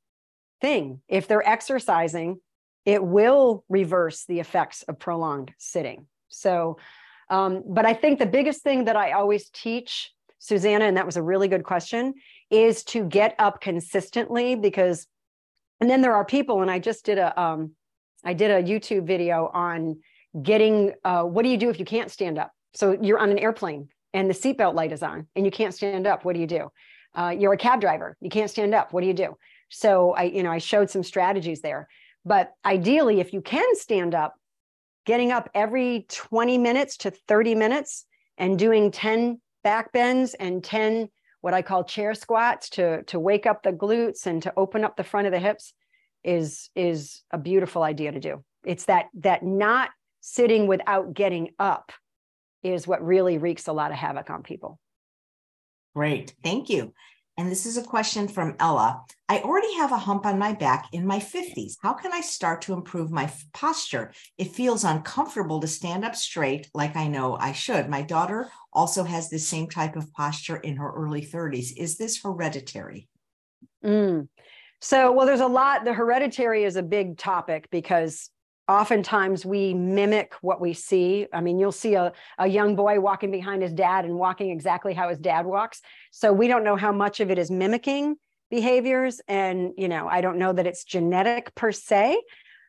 [0.60, 1.00] thing.
[1.08, 2.40] If they're exercising
[2.86, 6.06] it will reverse the effects of prolonged sitting.
[6.28, 6.78] So,
[7.28, 11.16] um, but I think the biggest thing that I always teach, Susanna, and that was
[11.16, 12.14] a really good question,
[12.50, 15.08] is to get up consistently because,
[15.80, 17.72] and then there are people, and I just did a, um,
[18.24, 19.98] I did a YouTube video on
[20.40, 22.52] getting, uh, what do you do if you can't stand up?
[22.74, 26.06] So you're on an airplane and the seatbelt light is on and you can't stand
[26.06, 26.24] up.
[26.24, 26.70] What do you do?
[27.14, 28.16] Uh, you're a cab driver.
[28.20, 28.92] You can't stand up.
[28.92, 29.36] What do you do?
[29.70, 31.88] So I, you know, I showed some strategies there.
[32.26, 34.34] But ideally, if you can stand up,
[35.06, 38.04] getting up every 20 minutes to 30 minutes
[38.36, 41.08] and doing 10 back bends and 10
[41.40, 44.96] what I call chair squats to, to wake up the glutes and to open up
[44.96, 45.72] the front of the hips
[46.24, 48.44] is, is a beautiful idea to do.
[48.64, 51.92] It's that that not sitting without getting up
[52.64, 54.80] is what really wreaks a lot of havoc on people.
[55.94, 56.34] Great.
[56.42, 56.92] Thank you.
[57.38, 59.02] And this is a question from Ella.
[59.28, 61.74] I already have a hump on my back in my 50s.
[61.82, 64.12] How can I start to improve my posture?
[64.38, 67.90] It feels uncomfortable to stand up straight like I know I should.
[67.90, 71.76] My daughter also has the same type of posture in her early 30s.
[71.76, 73.08] Is this hereditary?
[73.84, 74.28] Mm.
[74.80, 75.84] So, well, there's a lot.
[75.84, 78.30] The hereditary is a big topic because
[78.68, 81.26] oftentimes we mimic what we see.
[81.32, 84.92] I mean, you'll see a, a young boy walking behind his dad and walking exactly
[84.92, 85.80] how his dad walks.
[86.10, 88.16] So we don't know how much of it is mimicking
[88.50, 89.20] behaviors.
[89.28, 92.20] And, you know, I don't know that it's genetic per se.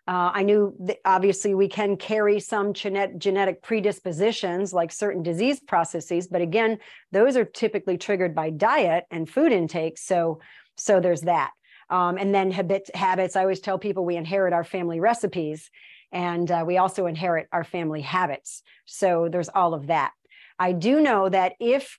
[0.08, 5.60] Uh, I knew that obviously we can carry some genet- genetic predispositions like certain disease
[5.60, 6.78] processes, but again,
[7.12, 9.98] those are typically triggered by diet and food intake.
[9.98, 10.40] So,
[10.78, 11.52] so there's that.
[11.90, 15.70] Um, and then habit, habits, I always tell people we inherit our family recipes
[16.12, 18.62] and uh, we also inherit our family habits.
[18.86, 20.12] So there's all of that.
[20.60, 21.98] I do know that if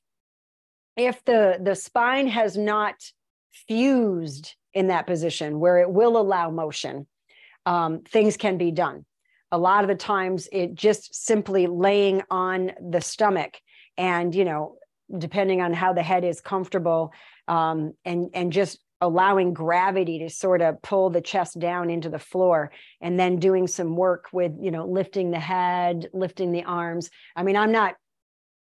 [0.96, 2.94] if the the spine has not
[3.52, 7.06] fused in that position where it will allow motion,
[7.66, 9.04] um, things can be done.
[9.52, 13.60] A lot of the times, it just simply laying on the stomach
[13.96, 14.76] and you know
[15.16, 17.12] depending on how the head is comfortable
[17.46, 22.18] um, and and just allowing gravity to sort of pull the chest down into the
[22.18, 27.10] floor and then doing some work with you know lifting the head lifting the arms.
[27.36, 27.94] I mean i'm not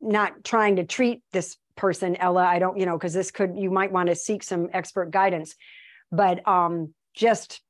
[0.01, 2.43] not trying to treat this person ella.
[2.43, 5.55] I don't you know because this could you might want to seek some expert guidance.
[6.11, 7.61] But um just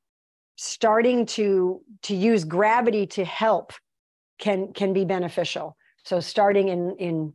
[0.56, 3.74] starting to to use gravity to help
[4.40, 5.76] can can be beneficial.
[6.06, 7.34] So starting in in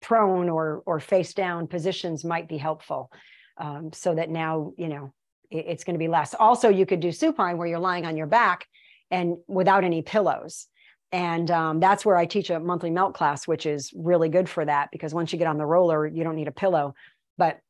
[0.00, 3.10] prone or or face down positions might be helpful
[3.58, 5.12] um, so that now you know
[5.50, 6.34] it, it's going to be less.
[6.34, 8.66] Also you could do supine where you're lying on your back
[9.10, 10.66] and without any pillows.
[11.10, 14.62] And um, that's where i teach a monthly melt class which is really good for
[14.64, 16.94] that because once you get on the roller you don't need a pillow.
[17.36, 17.60] But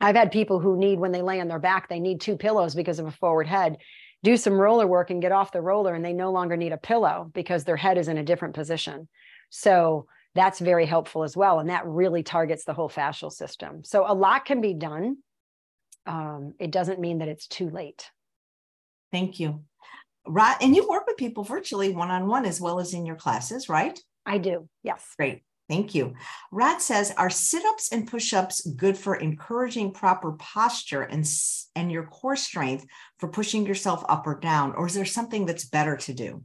[0.00, 2.74] i've had people who need when they lay on their back they need two pillows
[2.74, 3.76] because of a forward head
[4.22, 6.76] do some roller work and get off the roller and they no longer need a
[6.78, 9.08] pillow because their head is in a different position.
[9.48, 11.58] So that's very helpful as well.
[11.58, 13.84] And that really targets the whole fascial system.
[13.84, 15.18] So a lot can be done.
[16.06, 18.10] Um, it doesn't mean that it's too late.
[19.12, 19.64] Thank you.
[20.26, 20.56] Right.
[20.60, 23.68] And you work with people virtually one on one as well as in your classes,
[23.68, 23.98] right?
[24.24, 24.68] I do.
[24.82, 25.14] Yes.
[25.16, 25.42] Great.
[25.68, 26.14] Thank you.
[26.50, 31.24] Rat says, are sit ups and push ups good for encouraging proper posture and,
[31.76, 32.84] and your core strength
[33.18, 34.74] for pushing yourself up or down?
[34.74, 36.42] Or is there something that's better to do?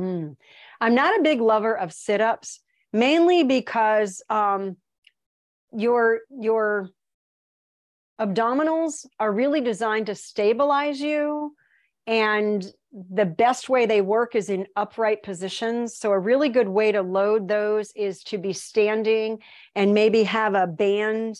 [0.00, 0.36] Mm.
[0.80, 2.60] I'm not a big lover of sit ups
[2.92, 4.76] mainly because um,
[5.72, 6.90] your your
[8.20, 11.54] abdominals are really designed to stabilize you
[12.06, 12.72] and
[13.10, 15.96] the best way they work is in upright positions.
[15.96, 19.38] So a really good way to load those is to be standing
[19.74, 21.38] and maybe have a band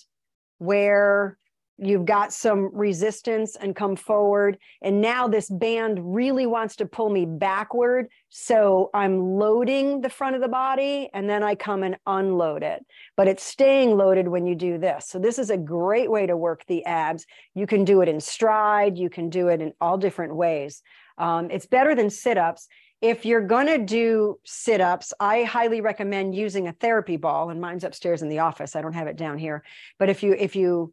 [0.58, 1.38] where
[1.78, 4.58] you've got some resistance and come forward.
[4.82, 8.08] And now this band really wants to pull me backward.
[8.28, 12.84] So I'm loading the front of the body and then I come and unload it.
[13.16, 15.06] But it's staying loaded when you do this.
[15.08, 17.24] So this is a great way to work the abs.
[17.54, 20.82] You can do it in stride, you can do it in all different ways.
[21.16, 22.66] Um, it's better than sit ups.
[23.00, 27.60] If you're going to do sit ups, I highly recommend using a therapy ball, and
[27.60, 28.74] mine's upstairs in the office.
[28.74, 29.62] I don't have it down here.
[30.00, 30.92] But if you if you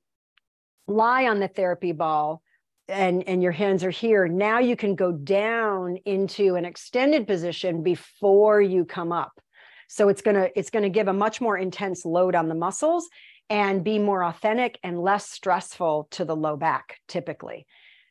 [0.87, 2.41] lie on the therapy ball
[2.87, 4.27] and and your hands are here.
[4.27, 9.31] Now you can go down into an extended position before you come up.
[9.87, 12.55] So it's going to it's going to give a much more intense load on the
[12.55, 13.07] muscles
[13.49, 17.65] and be more authentic and less stressful to the low back typically.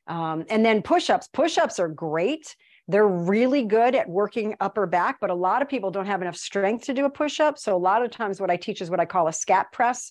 [0.07, 1.29] Um, and then push-ups.
[1.33, 2.55] Push-ups are great.
[2.89, 6.37] They're really good at working upper back but a lot of people don't have enough
[6.37, 7.59] strength to do a push-up.
[7.59, 10.11] So a lot of times what i teach is what i call a scap press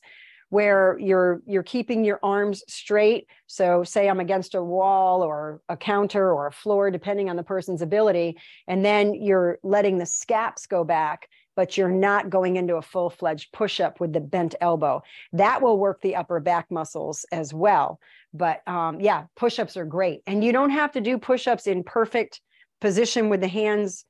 [0.53, 3.25] where you're you're keeping your arms straight.
[3.47, 7.43] So say i'm against a wall or a counter or a floor depending on the
[7.43, 8.37] person's ability
[8.67, 13.51] and then you're letting the scaps go back but you're not going into a full-fledged
[13.51, 15.03] push-up with the bent elbow.
[15.33, 17.99] That will work the upper back muscles as well.
[18.33, 20.21] But um, yeah push-ups are great.
[20.27, 22.41] And you don't have to do push-ups in perfect
[22.79, 24.05] position with the hands.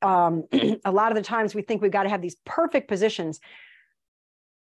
[0.00, 0.44] Um,
[0.84, 3.40] a lot of the times we think we've got to have these perfect positions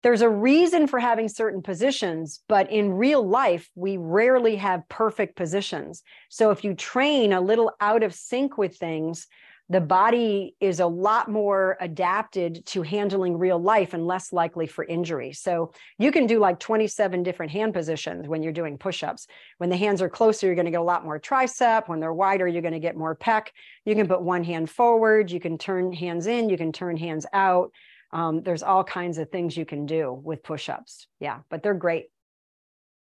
[0.03, 5.37] there's a reason for having certain positions, but in real life, we rarely have perfect
[5.37, 6.03] positions.
[6.29, 9.27] So if you train a little out of sync with things,
[9.69, 14.85] the body is a lot more adapted to handling real life and less likely for
[14.85, 15.33] injury.
[15.33, 19.27] So you can do like 27 different hand positions when you're doing push ups.
[19.59, 21.89] When the hands are closer, you're going to get a lot more tricep.
[21.89, 23.47] When they're wider, you're going to get more pec.
[23.87, 27.25] You can put one hand forward, you can turn hands in, you can turn hands
[27.33, 27.73] out.
[28.13, 31.07] Um, there's all kinds of things you can do with push-ups.
[31.21, 32.07] Yeah, but they're great.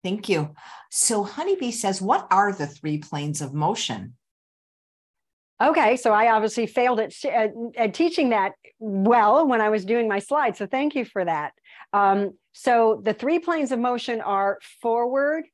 [0.02, 0.54] Thank you.
[0.90, 4.16] So Honeybee says, what are the three planes of motion?
[5.62, 10.08] Okay, so I obviously failed at, at, at, teaching that well when I was doing
[10.08, 10.58] my slides.
[10.58, 11.52] So thank you for that.
[11.92, 15.44] Um, so the three planes of motion are forward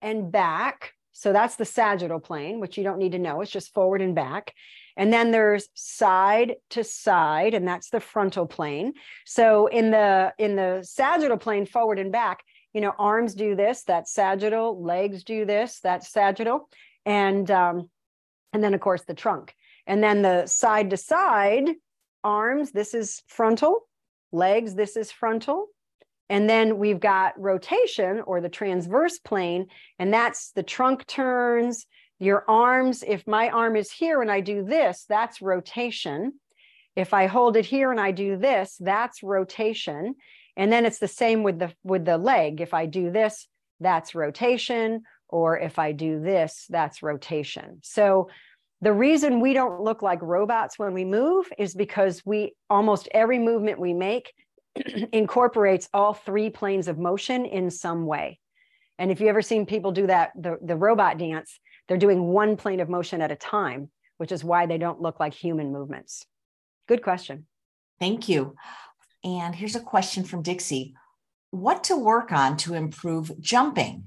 [0.00, 0.92] and back.
[1.12, 3.42] So that's the sagittal plane, which you don't need to know.
[3.42, 4.54] It's just forward and back.
[5.00, 8.92] And then there's side to side, and that's the frontal plane.
[9.24, 12.44] So in the in the sagittal plane, forward and back,
[12.74, 16.68] you know, arms do this, that's sagittal, legs do this, that's sagittal,
[17.06, 17.88] and um,
[18.52, 19.54] and then of course the trunk.
[19.86, 21.70] And then the side to side
[22.22, 23.88] arms, this is frontal,
[24.32, 25.68] legs, this is frontal,
[26.30, 29.66] And then we've got rotation or the transverse plane,
[29.98, 31.86] and that's the trunk turns,
[32.20, 33.02] your arms.
[33.04, 36.34] If my arm is here and I do this, that's rotation.
[36.94, 40.14] If I hold it here and I do this, that's rotation.
[40.56, 42.60] And then it's the same with the with the leg.
[42.60, 43.48] If I do this,
[43.80, 47.80] that's rotation, or if I do this, that's rotation.
[47.82, 48.28] So
[48.82, 53.38] the reason we don't look like robots when we move is because we almost every
[53.38, 54.32] movement we make
[55.12, 58.38] incorporates all three planes of motion in some way.
[58.98, 61.58] And if you ever seen people do that, the, the robot dance,
[61.90, 65.18] they're doing one plane of motion at a time, which is why they don't look
[65.18, 66.24] like human movements.
[66.86, 67.48] Good question.
[67.98, 68.54] Thank you.
[69.24, 70.94] And here's a question from Dixie
[71.50, 74.04] What to work on to improve jumping?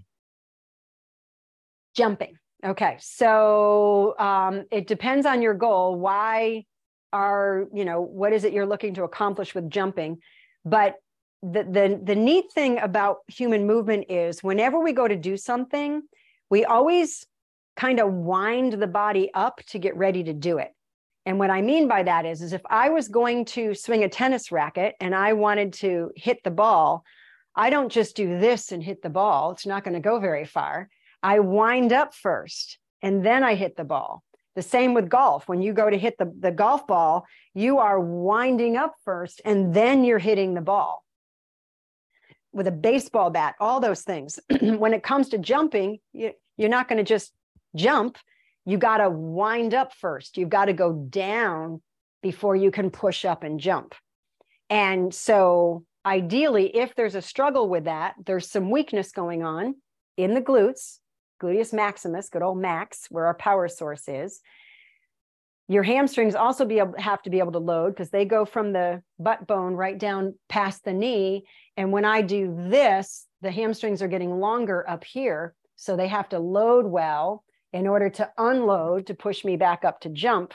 [1.93, 2.37] Jumping.
[2.63, 2.95] Okay.
[3.01, 5.99] So um, it depends on your goal.
[5.99, 6.63] Why
[7.11, 10.19] are, you know, what is it you're looking to accomplish with jumping?
[10.63, 10.95] But
[11.41, 16.01] the, the, the neat thing about human movement is whenever we go to do something,
[16.49, 17.25] we always
[17.75, 20.71] kind of wind the body up to get ready to do it.
[21.25, 24.09] And what I mean by that is, is if I was going to swing a
[24.09, 27.03] tennis racket and I wanted to hit the ball,
[27.55, 29.51] I don't just do this and hit the ball.
[29.51, 30.89] It's not going to go very far.
[31.21, 34.23] I wind up first and then I hit the ball.
[34.55, 35.47] The same with golf.
[35.47, 39.73] When you go to hit the, the golf ball, you are winding up first and
[39.73, 41.03] then you're hitting the ball.
[42.51, 44.39] With a baseball bat, all those things.
[44.61, 47.33] when it comes to jumping, you, you're not going to just
[47.75, 48.17] jump
[48.65, 50.37] you got to wind up first.
[50.37, 51.81] You've got to go down
[52.21, 53.95] before you can push up and jump.
[54.69, 59.75] And so, ideally, if there's a struggle with that, there's some weakness going on
[60.15, 60.99] in the glutes,
[61.41, 64.41] gluteus maximus, good old max, where our power source is.
[65.67, 68.73] Your hamstrings also be able, have to be able to load because they go from
[68.73, 71.45] the butt bone right down past the knee.
[71.77, 75.53] And when I do this, the hamstrings are getting longer up here.
[75.75, 77.43] So they have to load well
[77.73, 80.53] in order to unload to push me back up to jump.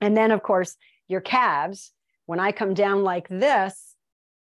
[0.00, 0.76] And then, of course,
[1.08, 1.92] your calves.
[2.26, 3.96] When I come down like this,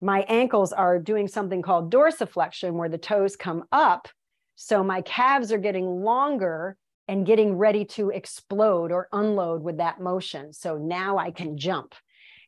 [0.02, 4.08] my ankles are doing something called dorsiflexion, where the toes come up.
[4.56, 6.76] So my calves are getting longer
[7.08, 10.52] and getting ready to explode or unload with that motion.
[10.52, 11.94] So now I can jump.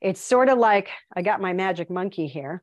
[0.00, 2.62] It's sort of like I got my magic monkey here.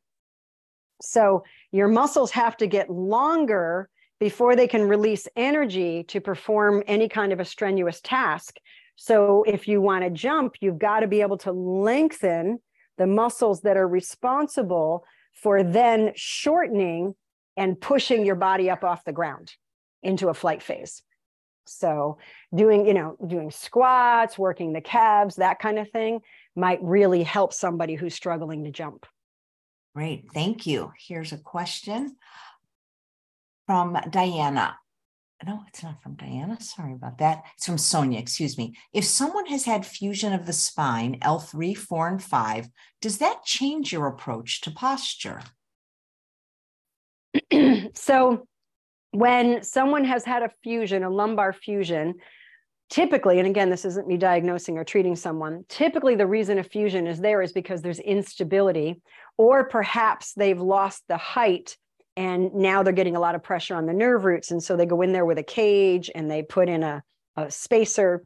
[1.02, 3.90] So your muscles have to get longer
[4.20, 8.58] before they can release energy to perform any kind of a strenuous task.
[8.96, 12.60] So, if you want to jump, you've got to be able to lengthen
[12.98, 17.16] the muscles that are responsible for then shortening
[17.56, 19.54] and pushing your body up off the ground
[20.04, 21.02] into a flight phase.
[21.66, 22.18] So,
[22.54, 26.22] doing, you know, doing squats, working the calves, that kind of thing
[26.56, 29.06] might really help somebody who's struggling to jump.
[29.96, 30.26] Great.
[30.34, 30.92] Thank you.
[30.98, 32.16] Here's a question
[33.70, 34.80] from Diana.
[35.46, 36.60] No, it's not from Diana.
[36.60, 37.44] Sorry about that.
[37.56, 38.74] It's from Sonia, excuse me.
[38.94, 42.68] If someone has had fusion of the spine, L3, 4, and 5,
[43.00, 45.42] does that change your approach to posture?
[47.94, 48.48] so,
[49.12, 52.16] when someone has had a fusion, a lumbar fusion,
[52.90, 57.06] typically, and again, this isn't me diagnosing or treating someone, typically the reason a fusion
[57.06, 59.00] is there is because there's instability,
[59.38, 61.78] or perhaps they've lost the height
[62.20, 64.86] and now they're getting a lot of pressure on the nerve roots and so they
[64.86, 67.02] go in there with a cage and they put in a,
[67.38, 68.26] a spacer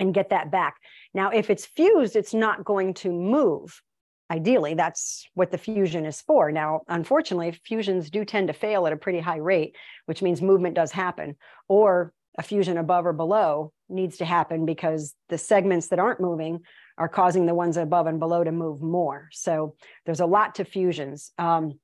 [0.00, 0.74] and get that back.
[1.14, 3.80] Now if it's fused it's not going to move.
[4.28, 6.50] Ideally that's what the fusion is for.
[6.50, 9.76] Now unfortunately fusions do tend to fail at a pretty high rate
[10.06, 11.36] which means movement does happen
[11.68, 16.60] or a fusion above or below needs to happen because the segments that aren't moving
[16.98, 19.28] are causing the ones above and below to move more.
[19.30, 21.30] So there's a lot to fusions.
[21.38, 21.78] Um,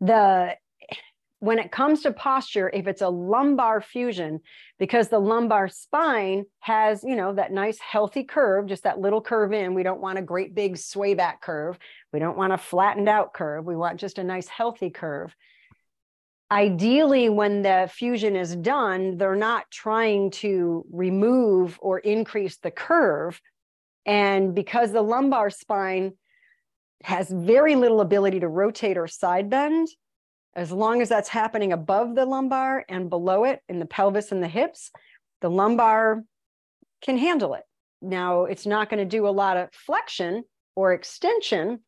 [0.00, 0.56] the
[1.40, 4.40] when it comes to posture, if it's a lumbar fusion,
[4.78, 9.54] because the lumbar spine has, you know, that nice healthy curve, just that little curve
[9.54, 11.78] in, we don't want a great big sway back curve.
[12.12, 13.64] We don't want a flattened out curve.
[13.64, 15.34] We want just a nice healthy curve.
[16.50, 23.40] Ideally, when the fusion is done, they're not trying to remove or increase the curve.
[24.04, 26.12] And because the lumbar spine
[27.02, 29.88] has very little ability to rotate or side bend.
[30.54, 34.42] As long as that's happening above the lumbar and below it in the pelvis and
[34.42, 34.90] the hips,
[35.40, 36.22] the lumbar
[37.02, 37.62] can handle it.
[38.02, 40.44] Now, it's not going to do a lot of flexion
[40.74, 41.80] or extension,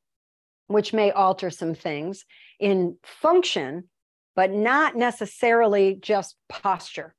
[0.67, 2.25] which may alter some things
[2.61, 3.89] in function,
[4.37, 7.15] but not necessarily just posture.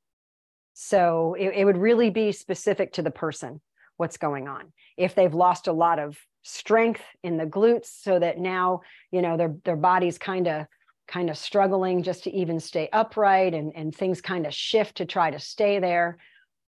[0.73, 3.61] So it, it would really be specific to the person
[3.97, 4.73] what's going on.
[4.97, 8.81] If they've lost a lot of strength in the glutes so that now
[9.11, 10.65] you know their their body's kind of
[11.07, 15.05] kind of struggling just to even stay upright and and things kind of shift to
[15.05, 16.17] try to stay there.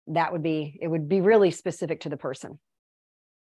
[0.08, 2.58] That would be it would be really specific to the person.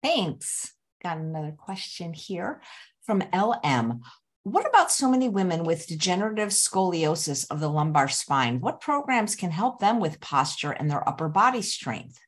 [0.02, 0.74] Thanks.
[1.04, 2.62] Got another question here
[3.06, 4.00] from lm
[4.46, 8.60] what about so many women with degenerative scoliosis of the lumbar spine?
[8.60, 12.20] What programs can help them with posture and their upper body strength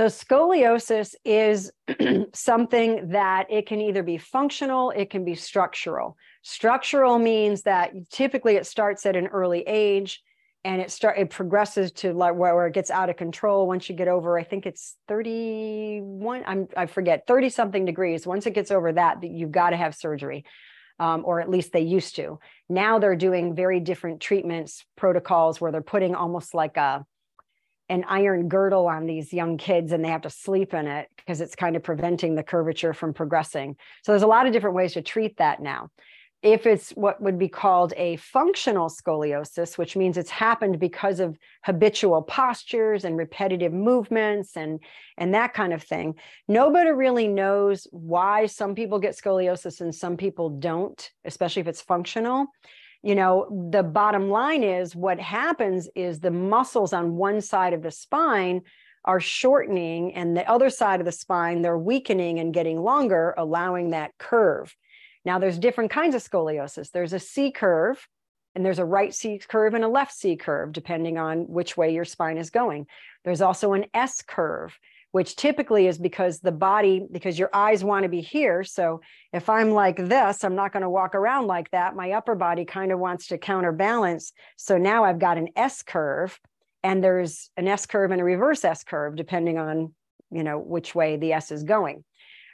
[0.00, 1.70] so scoliosis is
[2.32, 6.16] something that it can either be functional, it can be structural.
[6.40, 10.22] Structural means that typically it starts at an early age
[10.64, 13.94] and it start it progresses to like where, it gets out of control once you
[13.94, 18.70] get over I think it's 31 I'm I forget 30 something degrees once it gets
[18.70, 20.46] over that you've got to have surgery
[20.98, 22.38] um, or at least they used to
[22.70, 27.04] now they're doing very different treatments protocols where they're putting almost like a
[27.90, 31.40] an iron girdle on these young kids and they have to sleep in it because
[31.40, 33.76] it's kind of preventing the curvature from progressing.
[34.04, 35.90] So there's a lot of different ways to treat that now.
[36.42, 41.36] If it's what would be called a functional scoliosis, which means it's happened because of
[41.64, 44.78] habitual postures and repetitive movements and,
[45.18, 46.14] and that kind of thing,
[46.48, 51.82] nobody really knows why some people get scoliosis and some people don't, especially if it's
[51.82, 52.46] functional
[53.02, 57.82] you know the bottom line is what happens is the muscles on one side of
[57.82, 58.62] the spine
[59.04, 63.90] are shortening and the other side of the spine they're weakening and getting longer allowing
[63.90, 64.76] that curve.
[65.24, 66.90] Now there's different kinds of scoliosis.
[66.90, 68.06] There's a c curve
[68.54, 71.94] and there's a right c curve and a left c curve depending on which way
[71.94, 72.86] your spine is going.
[73.24, 74.78] There's also an s curve
[75.12, 78.62] which typically is because the body, because your eyes want to be here.
[78.62, 79.00] So
[79.32, 81.96] if I'm like this, I'm not going to walk around like that.
[81.96, 84.32] My upper body kind of wants to counterbalance.
[84.56, 86.38] So now I've got an S curve
[86.82, 89.92] and there's an S curve and a reverse S curve, depending on,
[90.30, 92.04] you know, which way the S is going.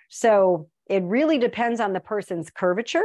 [0.08, 3.04] So it really depends on the person's curvature.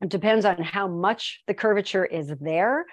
[0.00, 2.86] It depends on how much the curvature is there.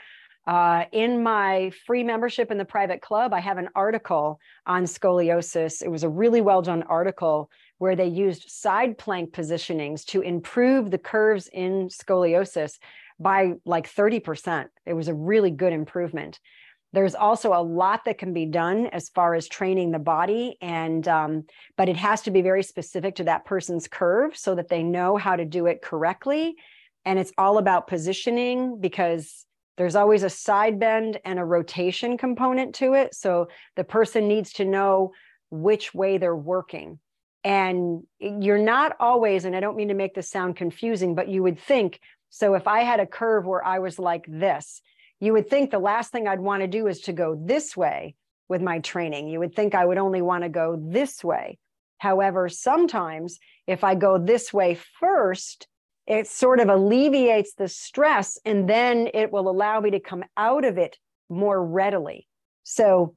[0.48, 5.82] Uh, in my free membership in the private club, I have an article on scoliosis.
[5.82, 10.90] It was a really well done article where they used side plank positionings to improve
[10.90, 12.80] the curves in scoliosis
[13.20, 14.68] by like 30%.
[14.86, 16.40] It was a really good improvement.
[16.94, 21.06] There's also a lot that can be done as far as training the body, and
[21.10, 21.44] um,
[21.76, 25.18] but it has to be very specific to that person's curve so that they know
[25.18, 26.56] how to do it correctly.
[27.04, 29.46] And it's all about positioning because
[29.78, 33.14] there's always a side bend and a rotation component to it.
[33.14, 35.12] So the person needs to know
[35.50, 37.00] which way they're working.
[37.44, 41.44] And you're not always, and I don't mean to make this sound confusing, but you
[41.44, 42.00] would think
[42.30, 44.82] so if I had a curve where I was like this,
[45.20, 48.16] you would think the last thing I'd want to do is to go this way
[48.50, 49.28] with my training.
[49.28, 51.58] You would think I would only want to go this way.
[51.98, 55.68] However, sometimes if I go this way first,
[56.08, 60.64] it sort of alleviates the stress and then it will allow me to come out
[60.64, 60.98] of it
[61.30, 62.28] more readily.
[62.64, 63.16] So,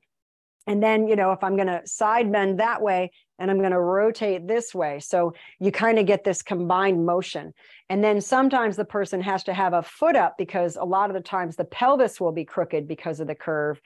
[0.66, 3.70] and then, you know, if I'm going to side bend that way and I'm going
[3.70, 5.00] to rotate this way.
[5.00, 7.54] So you kind of get this combined motion.
[7.88, 11.14] And then sometimes the person has to have a foot up because a lot of
[11.14, 13.80] the times the pelvis will be crooked because of the curve.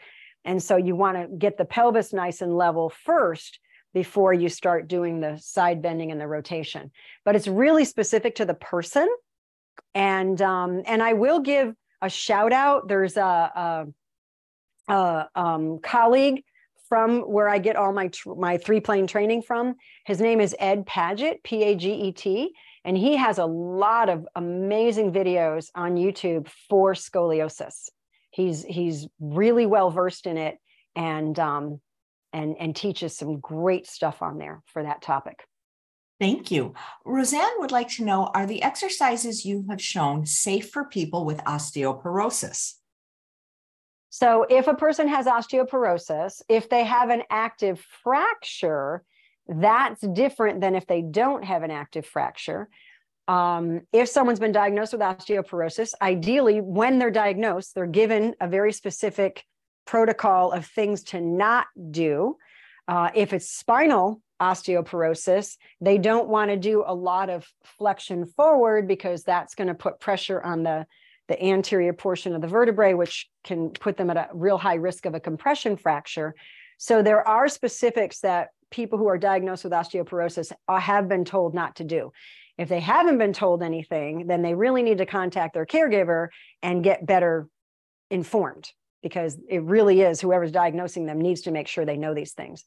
[0.44, 3.60] And so you want to get the pelvis nice and level first
[3.94, 6.90] before you start doing the side bending and the rotation.
[7.24, 9.08] But it's really specific to the person.
[9.94, 12.88] And um, and I will give a shout out.
[12.88, 13.86] There's a,
[14.90, 16.44] a, a um, colleague
[16.88, 19.76] from where I get all my tr- my three plane training from.
[20.04, 22.52] His name is Ed Paget, P A G E T,
[22.84, 27.88] and he has a lot of amazing videos on YouTube for scoliosis.
[28.30, 30.58] He's he's really well versed in it,
[30.94, 31.80] and um,
[32.34, 35.44] and, and teaches some great stuff on there for that topic.
[36.20, 36.74] Thank you.
[37.04, 41.38] Roseanne would like to know Are the exercises you have shown safe for people with
[41.38, 42.74] osteoporosis?
[44.10, 49.02] So, if a person has osteoporosis, if they have an active fracture,
[49.48, 52.68] that's different than if they don't have an active fracture.
[53.26, 58.72] Um, if someone's been diagnosed with osteoporosis, ideally, when they're diagnosed, they're given a very
[58.72, 59.44] specific
[59.86, 62.36] protocol of things to not do.
[62.86, 67.46] Uh, if it's spinal osteoporosis, they don't want to do a lot of
[67.78, 70.86] flexion forward because that's going to put pressure on the,
[71.28, 75.06] the anterior portion of the vertebrae, which can put them at a real high risk
[75.06, 76.34] of a compression fracture.
[76.78, 81.76] So there are specifics that people who are diagnosed with osteoporosis have been told not
[81.76, 82.12] to do.
[82.58, 86.28] If they haven't been told anything, then they really need to contact their caregiver
[86.62, 87.48] and get better
[88.10, 88.70] informed
[89.04, 92.64] because it really is whoever's diagnosing them needs to make sure they know these things.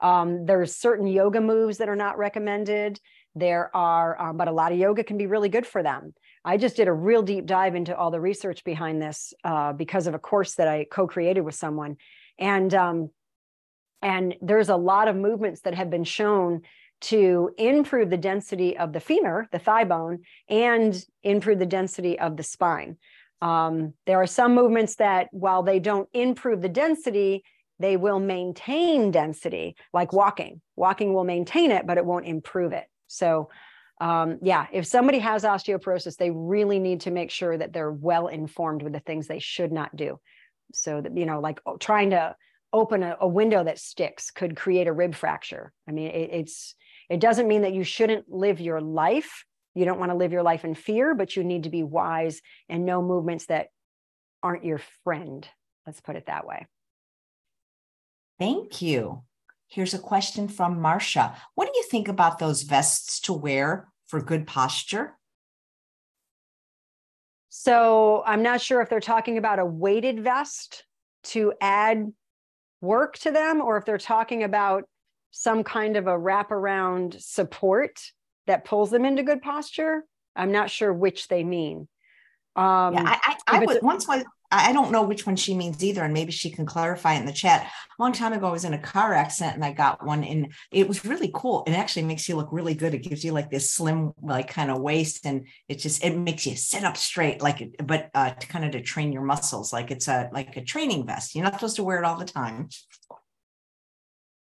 [0.00, 2.98] Um, there's certain yoga moves that are not recommended.
[3.34, 6.14] There are, um, but a lot of yoga can be really good for them.
[6.44, 10.06] I just did a real deep dive into all the research behind this uh, because
[10.06, 11.96] of a course that I co-created with someone,
[12.38, 13.10] and um,
[14.00, 16.62] and there's a lot of movements that have been shown
[17.00, 22.36] to improve the density of the femur, the thigh bone, and improve the density of
[22.36, 22.96] the spine.
[23.42, 27.42] Um, there are some movements that, while they don't improve the density,
[27.78, 30.60] they will maintain density, like walking.
[30.76, 32.84] Walking will maintain it, but it won't improve it.
[33.06, 33.48] So,
[34.00, 38.28] um, yeah, if somebody has osteoporosis, they really need to make sure that they're well
[38.28, 40.20] informed with the things they should not do.
[40.72, 42.36] So that, you know, like oh, trying to
[42.72, 45.72] open a, a window that sticks could create a rib fracture.
[45.88, 46.74] I mean, it, it's,
[47.08, 49.44] it doesn't mean that you shouldn't live your life.
[49.74, 52.40] You don't want to live your life in fear, but you need to be wise
[52.68, 53.68] and know movements that
[54.42, 55.46] aren't your friend.
[55.86, 56.66] Let's put it that way.
[58.38, 59.22] Thank you.
[59.68, 61.36] Here's a question from Marcia.
[61.54, 65.16] What do you think about those vests to wear for good posture?
[67.50, 70.84] So I'm not sure if they're talking about a weighted vest
[71.24, 72.12] to add
[72.80, 74.84] work to them or if they're talking about
[75.30, 78.00] some kind of a wraparound support
[78.50, 80.04] that pulls them into good posture.
[80.34, 81.88] I'm not sure which they mean.
[82.56, 85.82] Um, yeah, I, I, I would, once was I don't know which one she means
[85.84, 87.62] either, and maybe she can clarify in the chat.
[87.62, 90.52] A long time ago, I was in a car accident and I got one, and
[90.72, 91.62] it was really cool.
[91.68, 92.92] It actually makes you look really good.
[92.92, 96.46] It gives you like this slim, like kind of waist, and it just it makes
[96.46, 99.92] you sit up straight, like but uh, to kind of to train your muscles, like
[99.92, 101.36] it's a like a training vest.
[101.36, 102.68] You're not supposed to wear it all the time.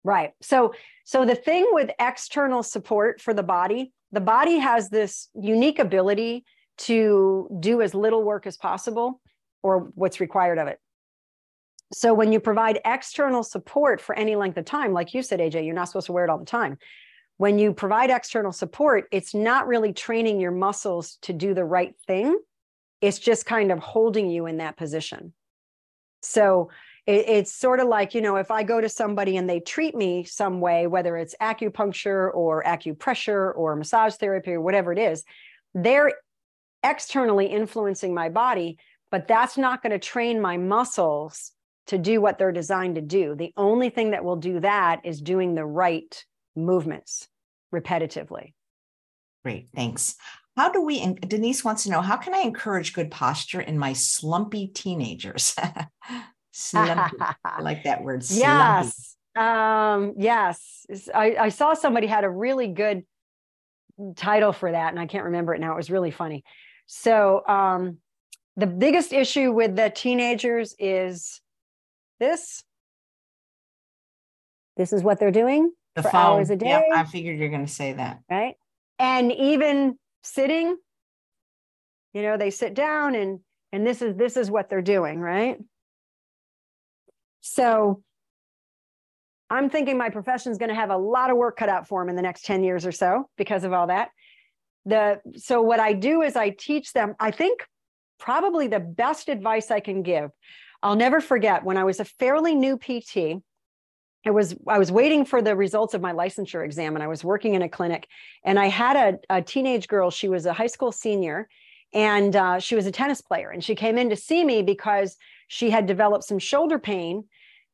[0.03, 0.31] Right.
[0.41, 0.73] So
[1.03, 6.45] so the thing with external support for the body, the body has this unique ability
[6.79, 9.21] to do as little work as possible
[9.61, 10.79] or what's required of it.
[11.91, 15.65] So when you provide external support for any length of time, like you said, AJ,
[15.65, 16.77] you're not supposed to wear it all the time.
[17.37, 21.95] When you provide external support, it's not really training your muscles to do the right
[22.05, 22.37] thing.
[23.01, 25.33] It's just kind of holding you in that position.
[26.21, 26.69] So
[27.09, 29.95] it, it's sort of like, you know, if I go to somebody and they treat
[29.95, 35.23] me some way, whether it's acupuncture or acupressure or massage therapy or whatever it is,
[35.73, 36.13] they're
[36.83, 38.77] externally influencing my body
[39.11, 41.51] but that's not going to train my muscles
[41.87, 43.35] to do what they're designed to do.
[43.35, 46.23] The only thing that will do that is doing the right
[46.55, 47.27] movements
[47.73, 48.53] repetitively.
[49.43, 50.15] Great, thanks.
[50.55, 53.93] How do we, Denise wants to know, how can I encourage good posture in my
[53.93, 55.55] slumpy teenagers?
[56.59, 57.17] slumpy.
[57.45, 58.23] I like that word.
[58.23, 58.41] Slumpy.
[58.41, 59.15] Yes.
[59.35, 60.85] Um, yes.
[61.13, 63.03] I, I saw somebody had a really good
[64.15, 65.73] title for that, and I can't remember it now.
[65.73, 66.43] It was really funny.
[66.87, 67.97] So, um,
[68.55, 71.39] the biggest issue with the teenagers is
[72.19, 72.63] this.
[74.75, 76.21] This is what they're doing the for phone.
[76.21, 76.69] hours a day.
[76.69, 78.19] Yeah, I figured you're going to say that.
[78.29, 78.55] Right.
[78.97, 80.77] And even sitting,
[82.13, 83.39] you know, they sit down and
[83.71, 85.57] and this is this is what they're doing, right?
[87.41, 88.03] So
[89.49, 92.01] I'm thinking my profession is going to have a lot of work cut out for
[92.01, 94.09] them in the next 10 years or so because of all that.
[94.85, 97.61] The so what I do is I teach them, I think
[98.19, 100.31] probably the best advice I can give.
[100.83, 103.41] I'll never forget when I was a fairly new PT.
[104.25, 107.23] I was I was waiting for the results of my licensure exam, and I was
[107.23, 108.07] working in a clinic,
[108.43, 108.95] and I had
[109.29, 110.11] a, a teenage girl.
[110.11, 111.47] She was a high school senior,
[111.93, 115.17] and uh, she was a tennis player, and she came in to see me because
[115.49, 117.25] she had developed some shoulder pain.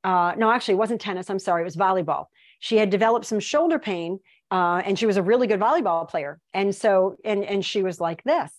[0.04, 1.30] Uh, no, actually, it wasn't tennis.
[1.30, 2.26] I'm sorry, it was volleyball.
[2.60, 4.20] She had developed some shoulder pain,
[4.50, 6.40] uh, and she was a really good volleyball player.
[6.54, 8.52] And so, and and she was like this,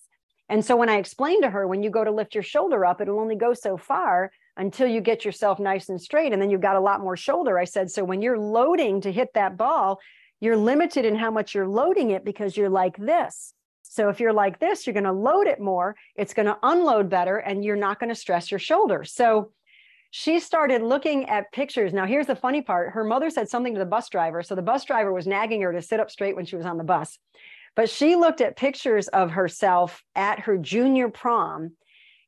[0.49, 3.01] and so when I explained to her, when you go to lift your shoulder up,
[3.01, 6.33] it'll only go so far until you get yourself nice and straight.
[6.33, 7.59] And then you've got a lot more shoulder.
[7.59, 10.01] I said, so when you're loading to hit that ball,
[10.41, 13.53] you're limited in how much you're loading it because you're like this.
[13.91, 17.09] So if you're like this, you're going to load it more, it's going to unload
[17.09, 19.05] better, and you're not going to stress your shoulder.
[19.05, 19.53] So
[20.11, 21.93] she started looking at pictures.
[21.93, 24.43] Now, here's the funny part her mother said something to the bus driver.
[24.43, 26.79] So the bus driver was nagging her to sit up straight when she was on
[26.79, 27.19] the bus.
[27.75, 31.73] But she looked at pictures of herself at her junior prom.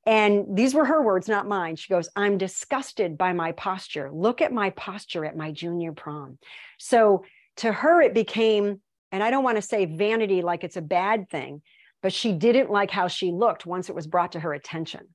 [0.04, 1.76] And these were her words, not mine.
[1.76, 4.10] She goes, I'm disgusted by my posture.
[4.12, 6.38] Look at my posture at my junior prom.
[6.78, 7.24] So
[7.56, 8.80] to her, it became,
[9.12, 11.62] and I don't want to say vanity like it's a bad thing,
[12.02, 15.08] but she didn't like how she looked once it was brought to her attention.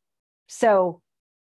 [0.47, 1.01] So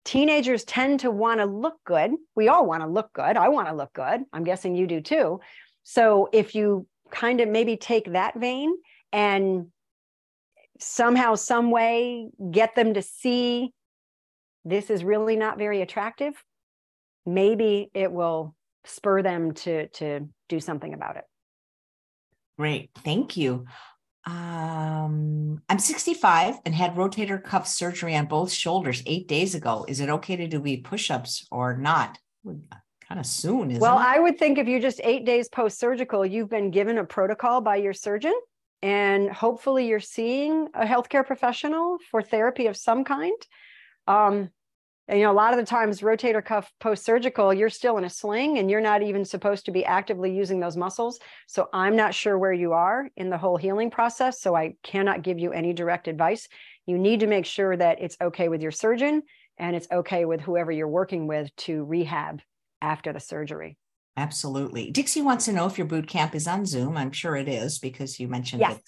[0.06, 2.12] teenagers tend to want to look good.
[2.36, 3.38] We all want to look good.
[3.38, 4.22] I want to look good.
[4.34, 5.40] I'm guessing you do too.
[5.84, 8.76] So if you kind of maybe take that vein
[9.12, 9.68] and
[10.80, 13.72] somehow some way get them to see
[14.66, 16.34] this is really not very attractive
[17.26, 18.56] maybe it will
[18.86, 21.24] spur them to to do something about it.
[22.58, 23.66] Great, thank you.
[24.26, 29.86] Um, I'm 65 and had rotator cuff surgery on both shoulders eight days ago.
[29.88, 32.18] Is it okay to do push-ups or not?
[32.46, 34.02] Kind of soon, well, it?
[34.02, 37.78] I would think if you're just eight days post-surgical, you've been given a protocol by
[37.78, 38.34] your surgeon,
[38.82, 43.36] and hopefully you're seeing a healthcare professional for therapy of some kind.
[44.08, 44.50] Um,
[45.10, 48.10] you know, a lot of the times, rotator cuff post surgical, you're still in a
[48.10, 51.20] sling and you're not even supposed to be actively using those muscles.
[51.48, 54.40] So I'm not sure where you are in the whole healing process.
[54.40, 56.48] So I cannot give you any direct advice.
[56.86, 59.24] You need to make sure that it's okay with your surgeon
[59.58, 62.42] and it's okay with whoever you're working with to rehab
[62.82, 63.78] after the surgery.
[64.16, 64.92] Absolutely.
[64.92, 66.98] Dixie wants to know if your boot camp is on Zoom.
[66.98, 68.78] I'm sure it is because you mentioned yes.
[68.78, 68.84] it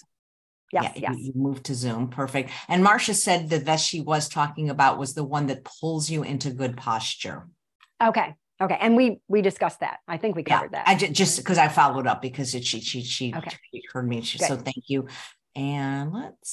[0.72, 1.18] Yes, yeah, yes.
[1.18, 2.08] You, you moved to Zoom.
[2.08, 2.50] Perfect.
[2.68, 6.22] And Marcia said the vest she was talking about was the one that pulls you
[6.22, 7.48] into good posture.
[8.02, 8.34] Okay.
[8.60, 8.78] Okay.
[8.80, 9.98] And we we discussed that.
[10.08, 10.88] I think we covered yeah, that.
[10.88, 13.50] I just because I followed up because it, she she she, okay.
[13.72, 14.22] she heard me.
[14.22, 15.08] She, so thank you.
[15.54, 16.50] And let's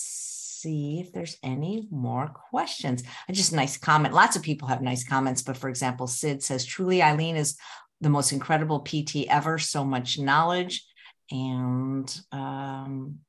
[0.64, 3.04] see if there's any more questions.
[3.32, 4.14] Just nice comment.
[4.14, 7.58] Lots of people have nice comments, but for example, Sid says, truly Eileen is
[8.00, 9.58] the most incredible PT ever.
[9.60, 10.86] So much knowledge.
[11.32, 13.20] And um,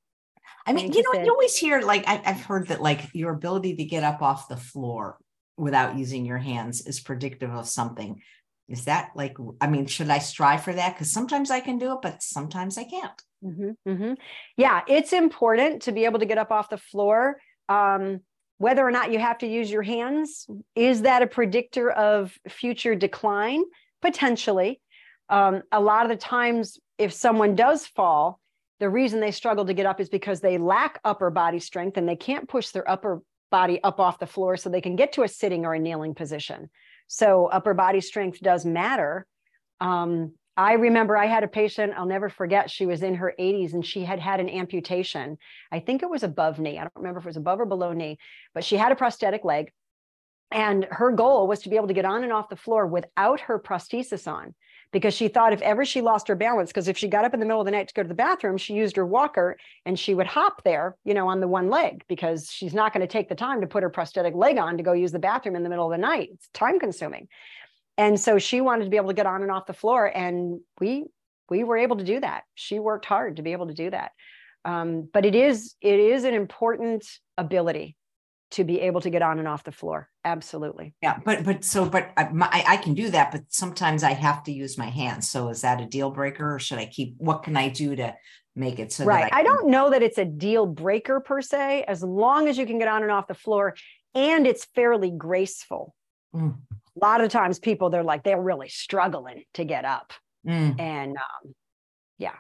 [0.67, 3.33] I mean, Thank you know, you always hear like I, I've heard that like your
[3.33, 5.19] ability to get up off the floor
[5.57, 8.21] without using your hands is predictive of something.
[8.69, 10.95] Is that like, I mean, should I strive for that?
[10.95, 13.23] Because sometimes I can do it, but sometimes I can't.
[13.45, 14.15] Mm-hmm, mm-hmm.
[14.57, 17.37] Yeah, it's important to be able to get up off the floor.
[17.69, 18.21] Um,
[18.57, 22.95] whether or not you have to use your hands, is that a predictor of future
[22.95, 23.65] decline?
[24.01, 24.81] Potentially.
[25.29, 28.41] Um, a lot of the times, if someone does fall,
[28.81, 32.09] the reason they struggle to get up is because they lack upper body strength and
[32.09, 35.23] they can't push their upper body up off the floor so they can get to
[35.23, 36.69] a sitting or a kneeling position.
[37.07, 39.27] So upper body strength does matter.
[39.81, 43.75] Um, I remember I had a patient, I'll never forget, she was in her 80s
[43.75, 45.37] and she had had an amputation.
[45.71, 46.79] I think it was above knee.
[46.79, 48.19] I don't remember if it was above or below knee,
[48.55, 49.73] but she had a prosthetic leg.
[50.51, 53.41] And her goal was to be able to get on and off the floor without
[53.41, 54.55] her prosthesis on
[54.93, 57.41] because she thought if ever she lost her balance, because if she got up in
[57.41, 59.99] the middle of the night to go to the bathroom, she used her walker and
[59.99, 63.13] she would hop there, you know, on the one leg because she's not going to
[63.13, 65.63] take the time to put her prosthetic leg on to go use the bathroom in
[65.63, 66.31] the middle of the night.
[66.33, 67.29] It's time consuming.
[67.97, 70.07] And so she wanted to be able to get on and off the floor.
[70.07, 71.07] And we
[71.51, 72.45] we were able to do that.
[72.55, 74.13] She worked hard to be able to do that.
[74.65, 77.07] Um, but it is it is an important
[77.37, 77.97] ability
[78.55, 80.09] to be able to get on and off the floor.
[80.25, 80.95] Absolutely.
[81.03, 84.45] Yeah, but but so but I, my, I can do that, but sometimes I have
[84.45, 85.29] to use my hands.
[85.29, 87.17] So is that a deal breaker, or should I keep?
[87.19, 88.15] What can I do to
[88.55, 89.05] make it so?
[89.05, 89.33] Right.
[89.33, 92.65] I, I, don't know that it's a deal breaker per se, as long as you
[92.65, 93.75] can get on and off the floor,
[94.15, 95.93] and it's fairly graceful.
[96.35, 96.57] Mm.
[96.71, 100.13] A lot of times, people they're like they're really struggling to get up,
[100.47, 100.81] mm.
[100.81, 101.55] and um,
[102.19, 102.37] yeah,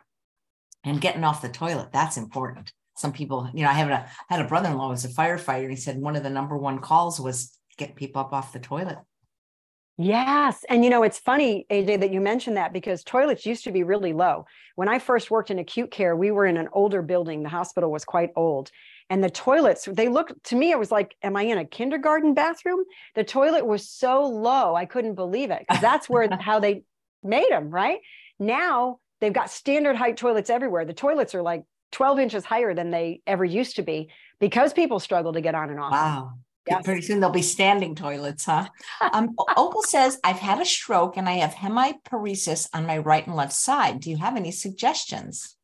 [0.84, 4.40] and getting off the toilet that's important some people, you know, I have a had
[4.40, 5.62] a brother-in-law who's a firefighter.
[5.62, 8.60] And he said one of the number one calls was get people up off the
[8.60, 8.98] toilet.
[9.96, 10.64] Yes.
[10.68, 13.84] And you know, it's funny, AJ, that you mentioned that because toilets used to be
[13.84, 14.44] really low.
[14.74, 17.42] When I first worked in acute care, we were in an older building.
[17.42, 18.70] The hospital was quite old.
[19.10, 22.34] And the toilets, they looked to me, it was like, am I in a kindergarten
[22.34, 22.84] bathroom?
[23.14, 26.82] The toilet was so low, I couldn't believe it because that's where how they
[27.22, 28.00] made them, right?
[28.38, 30.84] Now they've got standard height toilets everywhere.
[30.84, 31.64] The toilets are like
[31.94, 34.10] 12 inches higher than they ever used to be
[34.40, 35.92] because people struggle to get on and off.
[35.92, 36.32] Wow.
[36.68, 36.82] Yes.
[36.84, 38.68] Pretty soon they'll be standing toilets, huh?
[39.12, 43.36] Um, Opal says, I've had a stroke and I have hemiparesis on my right and
[43.36, 44.00] left side.
[44.00, 45.56] Do you have any suggestions?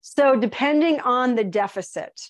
[0.00, 2.20] So, depending on the deficit,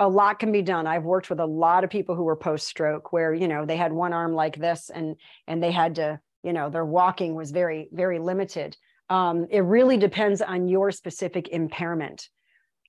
[0.00, 0.86] a lot can be done.
[0.86, 3.76] I've worked with a lot of people who were post stroke where, you know, they
[3.76, 5.16] had one arm like this and
[5.46, 8.76] and they had to, you know, their walking was very very limited
[9.10, 12.28] um, it really depends on your specific impairment.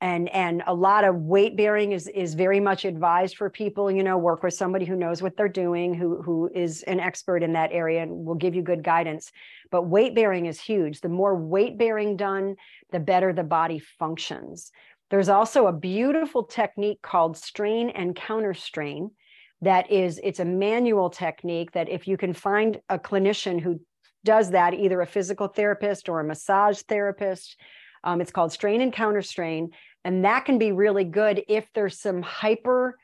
[0.02, 4.02] And and a lot of weight bearing is is very much advised for people you
[4.02, 7.52] know work with somebody who knows what they're doing who who is an expert in
[7.54, 9.30] that area and will give you good guidance.
[9.72, 11.02] But weight bearing is huge.
[11.02, 12.56] The more weight bearing done
[12.91, 14.72] the better the body functions.
[15.10, 19.12] There's also a beautiful technique called strain and counter strain
[19.62, 23.82] that is it's a manual technique that if you can find a clinician who
[24.24, 27.58] does that, either a physical therapist or a massage therapist.
[28.04, 29.72] Um, it's called strain and counter strain.
[30.04, 32.98] And that can be really good if there's some hyper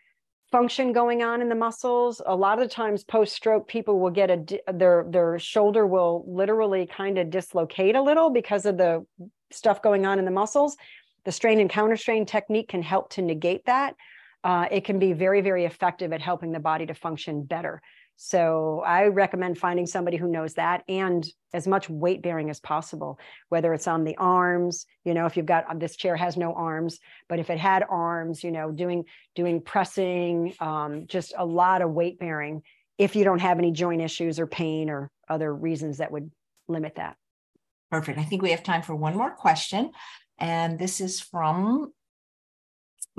[0.51, 2.21] function going on in the muscles.
[2.25, 6.23] A lot of the times post stroke, people will get a, their, their shoulder will
[6.27, 9.05] literally kind of dislocate a little because of the
[9.51, 10.77] stuff going on in the muscles.
[11.25, 13.95] The strain and counter strain technique can help to negate that.
[14.43, 17.81] Uh, it can be very, very effective at helping the body to function better
[18.17, 23.19] So I recommend finding somebody who knows that and as much weight bearing as possible,
[23.49, 26.53] whether it's on the arms, you know, if you've got um, this chair has no
[26.53, 29.03] arms, but if it had arms, you know, doing
[29.35, 32.61] doing pressing, um, just a lot of weight bearing
[32.97, 36.31] if you don't have any joint issues or pain or other reasons that would
[36.67, 37.17] limit that.
[37.91, 38.17] Perfect.
[38.17, 39.91] I think we have time for one more question.
[40.37, 41.93] And this is from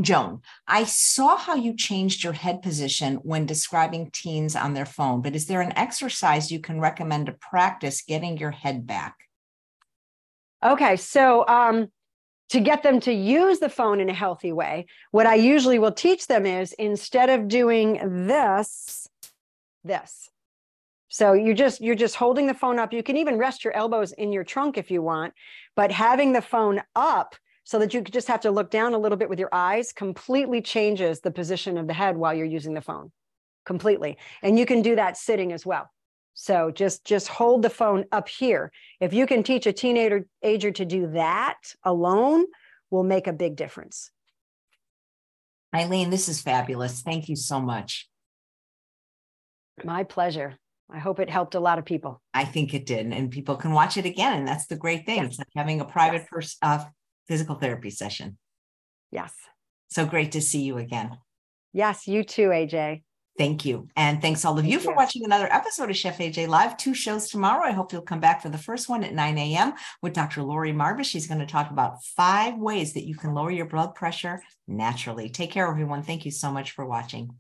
[0.00, 5.22] Joan, I saw how you changed your head position when describing teens on their phone,
[5.22, 9.16] but is there an exercise you can recommend to practice getting your head back?
[10.62, 11.88] Okay, so um,
[12.50, 15.92] to get them to use the phone in a healthy way, what I usually will
[15.92, 19.08] teach them is instead of doing this,
[19.82, 20.28] this.
[21.08, 22.92] So you're just you're just holding the phone up.
[22.92, 25.32] You can even rest your elbows in your trunk if you want,
[25.74, 27.36] but having the phone up
[27.66, 30.62] so that you just have to look down a little bit with your eyes completely
[30.62, 33.10] changes the position of the head while you're using the phone
[33.66, 35.90] completely and you can do that sitting as well
[36.32, 38.70] so just just hold the phone up here
[39.00, 42.46] if you can teach a teenager ager to do that alone
[42.90, 44.10] will make a big difference
[45.74, 48.08] eileen this is fabulous thank you so much
[49.84, 50.56] my pleasure
[50.88, 52.22] I hope it helped a lot of people.
[52.32, 55.16] I think it did, and people can watch it again, and that's the great thing.
[55.16, 55.30] Yes.
[55.30, 56.28] It's like having a private yes.
[56.30, 56.84] person, uh,
[57.26, 58.38] physical therapy session.
[59.10, 59.32] Yes.
[59.88, 61.18] So great to see you again.
[61.72, 63.02] Yes, you too, AJ.
[63.38, 63.88] Thank you.
[63.96, 66.76] And thanks all of you for watching another episode of Chef AJ Live.
[66.78, 67.66] Two shows tomorrow.
[67.66, 69.74] I hope you'll come back for the first one at 9 a.m.
[70.00, 70.42] with Dr.
[70.42, 71.04] Lori Marbas.
[71.04, 75.28] She's going to talk about five ways that you can lower your blood pressure naturally.
[75.28, 76.02] Take care, everyone.
[76.02, 77.26] Thank you so much for watching.
[77.26, 77.34] Bye.